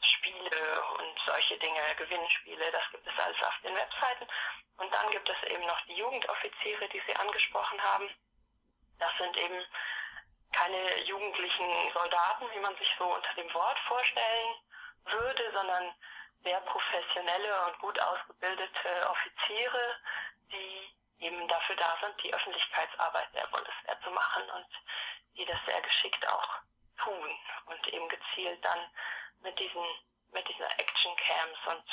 Spiele 0.00 0.84
und 0.98 1.18
solche 1.26 1.56
Dinge, 1.58 1.80
Gewinnspiele, 1.96 2.70
das 2.70 2.90
gibt 2.90 3.06
es 3.06 3.18
alles 3.18 3.42
auf 3.42 3.54
den 3.62 3.74
Webseiten. 3.74 4.26
Und 4.76 4.92
dann 4.92 5.08
gibt 5.10 5.28
es 5.28 5.50
eben 5.50 5.64
noch 5.66 5.80
die 5.82 5.94
Jugendoffiziere, 5.94 6.88
die 6.88 7.02
Sie 7.06 7.16
angesprochen 7.16 7.80
haben. 7.82 8.10
Das 8.98 9.12
sind 9.18 9.36
eben 9.36 9.64
keine 10.52 11.00
jugendlichen 11.04 11.92
Soldaten, 11.92 12.46
wie 12.52 12.60
man 12.60 12.76
sich 12.76 12.94
so 12.98 13.04
unter 13.06 13.34
dem 13.34 13.52
Wort 13.54 13.78
vorstellen 13.80 14.54
würde, 15.06 15.52
sondern 15.52 15.94
sehr 16.44 16.60
professionelle 16.60 17.66
und 17.66 17.78
gut 17.78 18.00
ausgebildete 18.02 19.08
Offiziere, 19.10 19.96
die 20.52 21.24
eben 21.24 21.48
dafür 21.48 21.76
da 21.76 21.96
sind, 22.02 22.14
die 22.22 22.32
Öffentlichkeitsarbeit 22.34 23.28
der 23.34 23.46
Bundeswehr 23.46 23.98
zu 24.02 24.10
machen 24.10 24.42
und 24.50 24.66
die 25.36 25.44
das 25.44 25.58
sehr 25.66 25.80
geschickt 25.80 26.26
auch 26.28 26.58
tun 26.98 27.30
und 27.66 27.88
eben 27.88 28.08
gezielt 28.08 28.64
dann 28.64 28.78
mit 29.40 29.58
diesen, 29.58 29.84
mit 30.32 30.46
diesen 30.48 30.64
Action 30.64 31.16
Camps 31.16 31.58
und 31.66 31.84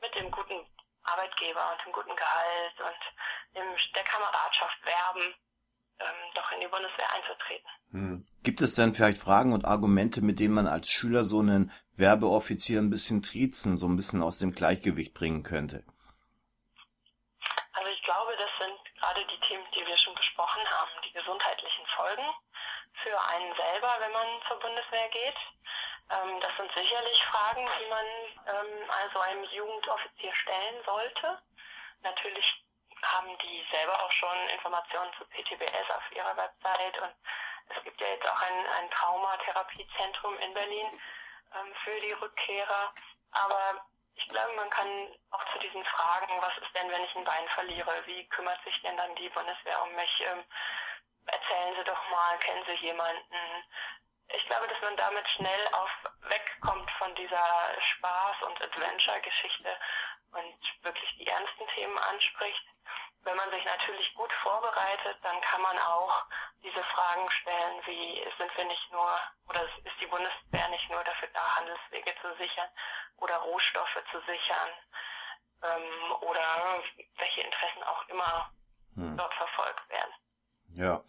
mit 0.00 0.14
dem 0.18 0.30
guten 0.30 0.66
Arbeitgeber 1.04 1.72
und 1.72 1.84
dem 1.84 1.92
guten 1.92 2.14
Gehalt 2.14 2.80
und 2.80 3.56
dem, 3.56 3.76
der 3.94 4.04
Kameradschaft 4.04 4.78
werben, 4.84 5.34
ähm, 6.00 6.30
doch 6.34 6.52
in 6.52 6.60
die 6.60 6.68
Bundeswehr 6.68 7.14
einzutreten. 7.14 7.70
Hm. 7.92 8.29
Gibt 8.42 8.62
es 8.62 8.74
denn 8.74 8.94
vielleicht 8.94 9.20
Fragen 9.20 9.52
und 9.52 9.66
Argumente, 9.66 10.22
mit 10.22 10.40
denen 10.40 10.54
man 10.54 10.66
als 10.66 10.88
Schüler 10.88 11.24
so 11.24 11.40
einen 11.40 11.70
Werbeoffizier 11.96 12.80
ein 12.80 12.88
bisschen 12.88 13.20
triezen, 13.20 13.76
so 13.76 13.86
ein 13.86 13.96
bisschen 13.96 14.22
aus 14.22 14.38
dem 14.38 14.52
Gleichgewicht 14.52 15.12
bringen 15.12 15.42
könnte? 15.42 15.84
Also 17.72 17.90
ich 17.92 18.02
glaube, 18.02 18.32
das 18.38 18.50
sind 18.58 18.76
gerade 18.96 19.20
die 19.26 19.40
Themen, 19.46 19.64
die 19.76 19.86
wir 19.86 19.96
schon 19.98 20.14
besprochen 20.14 20.62
haben, 20.64 20.90
die 21.04 21.12
gesundheitlichen 21.12 21.86
Folgen 21.86 22.24
für 22.94 23.16
einen 23.34 23.54
selber, 23.54 23.92
wenn 24.00 24.12
man 24.12 24.26
zur 24.48 24.58
Bundeswehr 24.58 25.08
geht. 25.12 25.36
Ähm, 26.10 26.40
das 26.40 26.56
sind 26.56 26.72
sicherlich 26.74 27.24
Fragen, 27.24 27.68
die 27.78 27.88
man 27.88 28.06
ähm, 28.56 28.90
also 29.04 29.20
einem 29.20 29.44
Jugendoffizier 29.44 30.32
stellen 30.32 30.82
sollte. 30.86 31.42
Natürlich 32.02 32.64
haben 33.06 33.36
die 33.38 33.66
selber 33.72 33.94
auch 34.02 34.12
schon 34.12 34.48
Informationen 34.52 35.12
zu 35.14 35.24
PTBS 35.26 35.90
auf 35.90 36.12
ihrer 36.12 36.36
Website 36.36 37.00
und 37.00 37.14
es 37.68 37.84
gibt 37.84 38.00
ja 38.00 38.08
jetzt 38.08 38.28
auch 38.28 38.42
ein, 38.42 38.66
ein 38.78 38.90
Traumatherapiezentrum 38.90 40.38
in 40.38 40.54
Berlin 40.54 41.00
ähm, 41.54 41.74
für 41.84 42.00
die 42.00 42.12
Rückkehrer. 42.12 42.92
Aber 43.32 43.86
ich 44.14 44.28
glaube, 44.28 44.52
man 44.54 44.70
kann 44.70 44.88
auch 45.30 45.44
zu 45.52 45.58
diesen 45.58 45.84
Fragen, 45.84 46.32
was 46.40 46.56
ist 46.58 46.76
denn, 46.76 46.90
wenn 46.90 47.04
ich 47.04 47.14
ein 47.14 47.24
Bein 47.24 47.48
verliere? 47.48 48.02
Wie 48.06 48.28
kümmert 48.28 48.62
sich 48.64 48.80
denn 48.82 48.96
dann 48.96 49.14
die 49.14 49.28
Bundeswehr 49.28 49.82
um 49.82 49.94
mich? 49.94 50.26
Ähm, 50.26 50.44
erzählen 51.26 51.74
Sie 51.76 51.84
doch 51.84 52.10
mal, 52.10 52.38
kennen 52.38 52.64
Sie 52.66 52.86
jemanden? 52.86 53.64
Ich 54.32 54.46
glaube, 54.46 54.68
dass 54.68 54.80
man 54.82 54.96
damit 54.96 55.28
schnell 55.28 55.68
auf 55.72 55.90
wegkommt 56.22 56.90
von 56.92 57.14
dieser 57.14 57.44
Spaß- 57.78 58.44
und 58.46 58.62
Adventure-Geschichte 58.62 59.76
und 60.32 60.84
wirklich 60.84 61.16
die 61.18 61.26
ernsten 61.26 61.66
Themen 61.68 61.98
anspricht. 61.98 62.64
Wenn 63.22 63.36
man 63.36 63.52
sich 63.52 63.64
natürlich 63.64 64.14
gut 64.14 64.32
vorbereitet, 64.32 65.18
dann 65.22 65.38
kann 65.42 65.60
man 65.60 65.76
auch 65.78 66.24
diese 66.62 66.82
Fragen 66.82 67.30
stellen, 67.30 67.82
wie 67.86 68.24
sind 68.38 68.56
wir 68.56 68.64
nicht 68.64 68.90
nur, 68.92 69.08
oder 69.48 69.64
ist 69.64 70.00
die 70.00 70.06
Bundeswehr 70.06 70.68
nicht 70.70 70.88
nur 70.90 71.02
dafür 71.04 71.28
da, 71.34 71.56
Handelswege 71.56 72.12
zu 72.22 72.28
sichern 72.42 72.68
oder 73.18 73.36
Rohstoffe 73.36 74.02
zu 74.10 74.18
sichern 74.26 74.70
ähm, 75.62 76.12
oder 76.22 76.40
welche 77.18 77.40
Interessen 77.42 77.82
auch 77.84 78.08
immer 78.08 78.52
hm. 78.94 79.16
dort 79.16 79.34
verfolgt 79.34 79.88
werden. 79.90 80.12
Ja, 80.72 81.04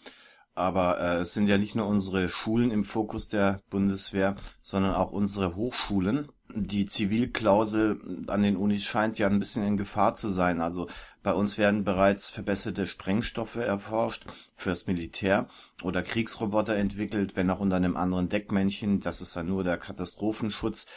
aber 0.54 1.00
äh, 1.00 1.18
es 1.20 1.34
sind 1.34 1.48
ja 1.48 1.58
nicht 1.58 1.76
nur 1.76 1.88
unsere 1.88 2.28
Schulen 2.28 2.72
im 2.72 2.84
Fokus 2.84 3.30
der 3.30 3.62
Bundeswehr, 3.70 4.36
sondern 4.62 4.96
auch 4.96 5.12
unsere 5.12 5.56
Hochschulen. 5.56 6.32
Die 6.50 6.86
Zivilklausel 6.86 8.26
an 8.28 8.42
den 8.42 8.58
Unis 8.58 8.84
scheint 8.84 9.18
ja 9.18 9.28
ein 9.28 9.40
bisschen 9.40 9.66
in 9.66 9.78
Gefahr 9.78 10.16
zu 10.16 10.30
sein. 10.30 10.60
Also 10.60 10.88
bei 11.24 11.34
uns 11.34 11.58
werden 11.58 11.84
bereits 11.84 12.30
verbesserte 12.32 12.88
Sprengstoffe 12.88 13.56
erforscht 13.56 14.26
fürs 14.56 14.88
Militär 14.88 15.48
oder 15.84 16.02
Kriegsroboter 16.02 16.76
entwickelt, 16.76 17.36
wenn 17.36 17.50
auch 17.52 17.60
unter 17.60 17.76
einem 17.76 17.96
anderen 17.96 18.28
Deckmännchen. 18.28 19.02
Das 19.02 19.22
ist 19.22 19.36
dann 19.36 19.48
nur 19.48 19.64
der 19.64 19.78
Katastrophenschutz. 19.78 20.88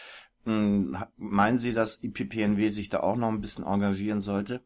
Hm, 0.44 0.96
meinen 1.16 1.58
Sie, 1.58 1.74
dass 1.74 2.02
IPPNW 2.02 2.68
sich 2.68 2.88
da 2.88 3.00
auch 3.00 3.16
noch 3.16 3.28
ein 3.28 3.40
bisschen 3.40 3.66
engagieren 3.66 4.20
sollte? 4.20 4.64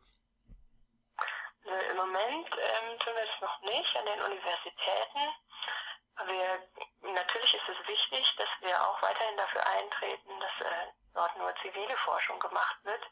Im 1.90 1.96
Moment 1.96 2.50
ähm, 2.54 2.98
tun 2.98 3.14
wir 3.14 3.26
es 3.26 3.40
noch 3.42 3.60
nicht 3.62 3.96
an 3.98 4.06
den 4.06 4.20
Universitäten. 4.30 5.22
Wir, 6.26 7.14
natürlich 7.14 7.54
ist 7.54 7.68
es 7.68 7.88
wichtig, 7.88 8.34
dass 8.36 8.48
wir 8.60 8.74
auch 8.82 9.02
weiterhin 9.02 9.36
dafür 9.36 9.62
eintreten, 9.78 10.30
dass 10.40 10.66
äh, 10.66 10.86
dort 11.14 11.36
nur 11.36 11.54
zivile 11.62 11.96
Forschung 11.96 12.38
gemacht 12.38 12.76
wird. 12.84 13.02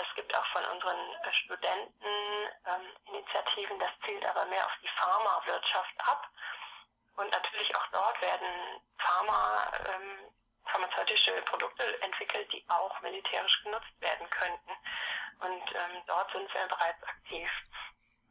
Es 0.00 0.14
gibt 0.14 0.36
auch 0.36 0.46
von 0.46 0.64
unseren 0.66 0.98
äh, 1.22 1.32
Studenten 1.32 2.06
ähm, 2.66 2.92
Initiativen, 3.06 3.78
das 3.78 3.90
zielt 4.04 4.24
aber 4.26 4.44
mehr 4.46 4.64
auf 4.64 4.76
die 4.82 4.88
Pharmawirtschaft 4.88 5.94
ab. 6.08 6.28
Und 7.16 7.32
natürlich 7.32 7.74
auch 7.76 7.86
dort 7.88 8.22
werden 8.22 8.80
Pharma, 8.98 9.72
ähm, 9.94 10.32
pharmazeutische 10.66 11.32
Produkte 11.42 12.00
entwickelt, 12.02 12.52
die 12.52 12.64
auch 12.68 13.00
militärisch 13.00 13.62
genutzt 13.64 14.00
werden 14.00 14.28
könnten. 14.30 14.70
Und 15.40 15.74
ähm, 15.74 16.02
dort 16.06 16.30
sind 16.30 16.52
wir 16.54 16.66
bereits 16.66 17.02
aktiv. 17.02 17.50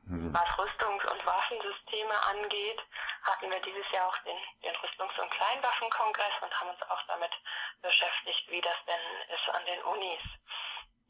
Mhm. 0.07 0.33
Was 0.33 0.57
Rüstungs- 0.57 1.05
und 1.11 1.25
Waffensysteme 1.25 2.23
angeht, 2.29 2.81
hatten 3.23 3.51
wir 3.51 3.59
dieses 3.59 3.91
Jahr 3.91 4.07
auch 4.07 4.17
den, 4.19 4.37
den 4.63 4.75
Rüstungs- 4.75 5.19
und 5.19 5.29
Kleinwaffenkongress 5.31 6.33
und 6.41 6.61
haben 6.61 6.69
uns 6.69 6.81
auch 6.83 7.01
damit 7.07 7.37
beschäftigt, 7.81 8.49
wie 8.49 8.61
das 8.61 8.77
denn 8.87 9.35
ist 9.35 9.49
an 9.53 9.65
den 9.65 9.81
Unis. 9.83 10.21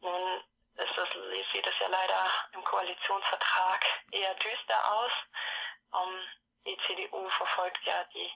Nun 0.08 0.40
ist 0.78 0.96
das, 0.96 1.10
sieht 1.52 1.68
es 1.68 1.80
ja 1.80 1.88
leider 1.88 2.22
im 2.54 2.64
Koalitionsvertrag 2.64 3.84
eher 4.12 4.34
düster 4.36 4.80
aus. 4.94 5.12
Um, 5.92 6.10
die 6.66 6.78
CDU 6.86 7.28
verfolgt 7.30 7.80
ja 7.86 8.04
die 8.14 8.30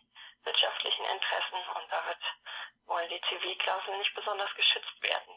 wirtschaftlichen 0.44 1.06
Interessen 1.14 1.60
und 1.76 1.86
da 1.90 2.06
wird 2.08 2.24
wohl 2.88 3.08
die 3.08 3.22
Zivilklausel 3.22 3.98
nicht 3.98 4.14
besonders 4.16 4.54
geschützt 4.56 4.98
werden. 5.04 5.34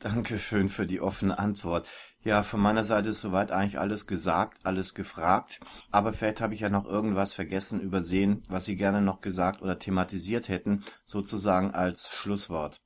Dankeschön 0.00 0.68
für 0.68 0.84
die 0.84 1.00
offene 1.00 1.38
Antwort. 1.38 1.88
Ja, 2.20 2.42
von 2.42 2.60
meiner 2.60 2.84
Seite 2.84 3.08
ist 3.10 3.22
soweit 3.22 3.50
eigentlich 3.50 3.78
alles 3.78 4.06
gesagt, 4.06 4.66
alles 4.66 4.94
gefragt. 4.94 5.60
Aber 5.90 6.12
vielleicht 6.12 6.42
habe 6.42 6.52
ich 6.52 6.60
ja 6.60 6.68
noch 6.68 6.84
irgendwas 6.84 7.32
vergessen, 7.32 7.80
übersehen, 7.80 8.42
was 8.48 8.66
Sie 8.66 8.76
gerne 8.76 9.00
noch 9.00 9.22
gesagt 9.22 9.62
oder 9.62 9.78
thematisiert 9.78 10.48
hätten, 10.48 10.84
sozusagen 11.06 11.74
als 11.74 12.14
Schlusswort. 12.14 12.82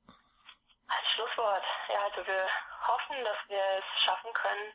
Als 0.97 1.09
Schlusswort, 1.11 1.63
ja, 1.89 2.03
also 2.03 2.25
wir 2.27 2.47
hoffen, 2.87 3.23
dass 3.23 3.37
wir 3.47 3.63
es 3.79 4.01
schaffen 4.01 4.31
können, 4.33 4.73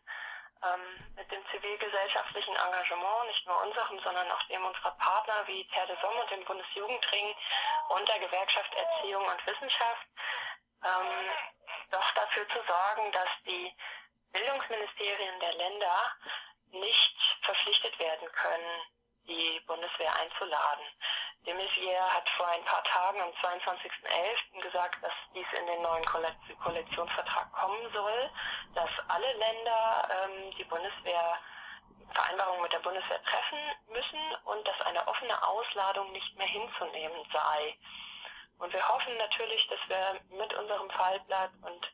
ähm, 0.65 1.15
mit 1.15 1.31
dem 1.31 1.45
zivilgesellschaftlichen 1.51 2.57
Engagement, 2.57 3.27
nicht 3.29 3.47
nur 3.47 3.63
unserem, 3.63 4.01
sondern 4.01 4.31
auch 4.31 4.43
dem 4.45 4.65
unserer 4.65 4.93
Partner 4.93 5.47
wie 5.47 5.67
Terre 5.69 5.89
de 5.89 6.01
Somme 6.01 6.23
und 6.23 6.31
dem 6.31 6.45
Bundesjugendring 6.45 7.35
und 7.89 8.09
der 8.09 8.19
Gewerkschaft 8.21 8.73
Erziehung 8.75 9.27
und 9.27 9.47
Wissenschaft, 9.47 10.07
ähm, 10.85 11.31
doch 11.91 12.11
dafür 12.13 12.49
zu 12.49 12.59
sorgen, 12.67 13.13
dass 13.13 13.31
die 13.45 13.75
Bildungsministerien 14.33 15.41
der 15.41 15.55
Länder 15.55 16.17
nicht 16.71 17.37
verpflichtet 17.43 17.99
werden 17.99 18.31
können, 18.33 18.81
die 19.27 19.61
Bundeswehr 19.67 20.13
einzuladen. 20.21 20.85
De 21.47 21.55
Maizière 21.55 22.09
hat 22.15 22.29
vor 22.31 22.49
ein 22.49 22.65
paar 22.65 22.83
Tagen 22.83 23.21
am 23.21 23.31
22.11. 23.31 24.61
gesagt, 24.61 25.03
dass 25.03 25.13
dies 25.35 25.47
in 25.59 25.67
den 25.67 25.83
neuen 25.83 26.05
Koalitionsvertrag 26.05 27.53
kommen 27.53 27.93
soll, 27.93 28.31
dass 28.75 28.91
alle 29.09 29.33
Länder 29.33 30.09
ähm, 30.25 30.51
die 30.59 30.65
Bundeswehr 30.65 31.39
Vereinbarungen 32.13 32.63
mit 32.63 32.73
der 32.73 32.79
Bundeswehr 32.81 33.23
treffen 33.25 33.59
müssen 33.89 34.21
und 34.45 34.67
dass 34.67 34.81
eine 34.87 35.07
offene 35.07 35.43
Ausladung 35.47 36.11
nicht 36.13 36.37
mehr 36.39 36.47
hinzunehmen 36.47 37.23
sei. 37.33 37.77
Und 38.59 38.73
wir 38.73 38.89
hoffen 38.89 39.17
natürlich, 39.19 39.67
dass 39.69 39.79
wir 39.89 40.21
mit 40.37 40.53
unserem 40.55 40.89
Fallblatt 40.91 41.51
und 41.63 41.93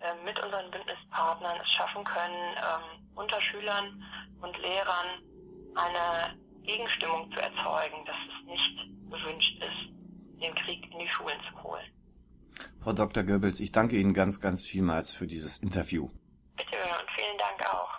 äh, 0.00 0.14
mit 0.24 0.42
unseren 0.42 0.70
Bündnispartnern 0.70 1.60
es 1.60 1.70
schaffen 1.72 2.04
können, 2.04 2.56
ähm, 2.56 3.08
unter 3.16 3.40
Schülern 3.40 4.02
und 4.40 4.56
Lehrern 4.58 5.22
eine 5.74 6.38
Gegenstimmung 6.66 7.30
zu 7.32 7.40
erzeugen, 7.40 8.04
dass 8.04 8.16
es 8.28 8.46
nicht 8.46 8.76
gewünscht 9.10 9.58
ist, 9.58 10.42
den 10.42 10.54
Krieg 10.54 10.84
in 10.92 10.98
die 10.98 11.08
Schulen 11.08 11.38
zu 11.50 11.62
holen. 11.62 11.84
Frau 12.80 12.92
Dr. 12.92 13.22
Goebbels, 13.22 13.60
ich 13.60 13.72
danke 13.72 13.96
Ihnen 13.96 14.14
ganz, 14.14 14.40
ganz 14.40 14.64
vielmals 14.64 15.12
für 15.12 15.26
dieses 15.26 15.58
Interview. 15.58 16.08
Bitte 16.56 16.76
und 17.00 17.10
vielen 17.10 17.36
Dank 17.38 17.68
auch. 17.68 17.90